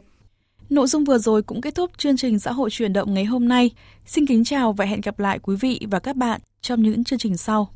Nội 0.71 0.87
dung 0.87 1.05
vừa 1.05 1.19
rồi 1.19 1.43
cũng 1.43 1.61
kết 1.61 1.75
thúc 1.75 1.91
chương 1.99 2.17
trình 2.17 2.39
xã 2.39 2.53
hội 2.53 2.71
chuyển 2.71 2.93
động 2.93 3.15
ngày 3.15 3.25
hôm 3.25 3.49
nay. 3.49 3.71
Xin 4.07 4.27
kính 4.27 4.45
chào 4.45 4.73
và 4.73 4.85
hẹn 4.85 5.01
gặp 5.01 5.19
lại 5.19 5.39
quý 5.39 5.57
vị 5.61 5.81
và 5.91 5.99
các 5.99 6.17
bạn 6.17 6.41
trong 6.61 6.83
những 6.83 7.05
chương 7.05 7.19
trình 7.19 7.37
sau. 7.37 7.69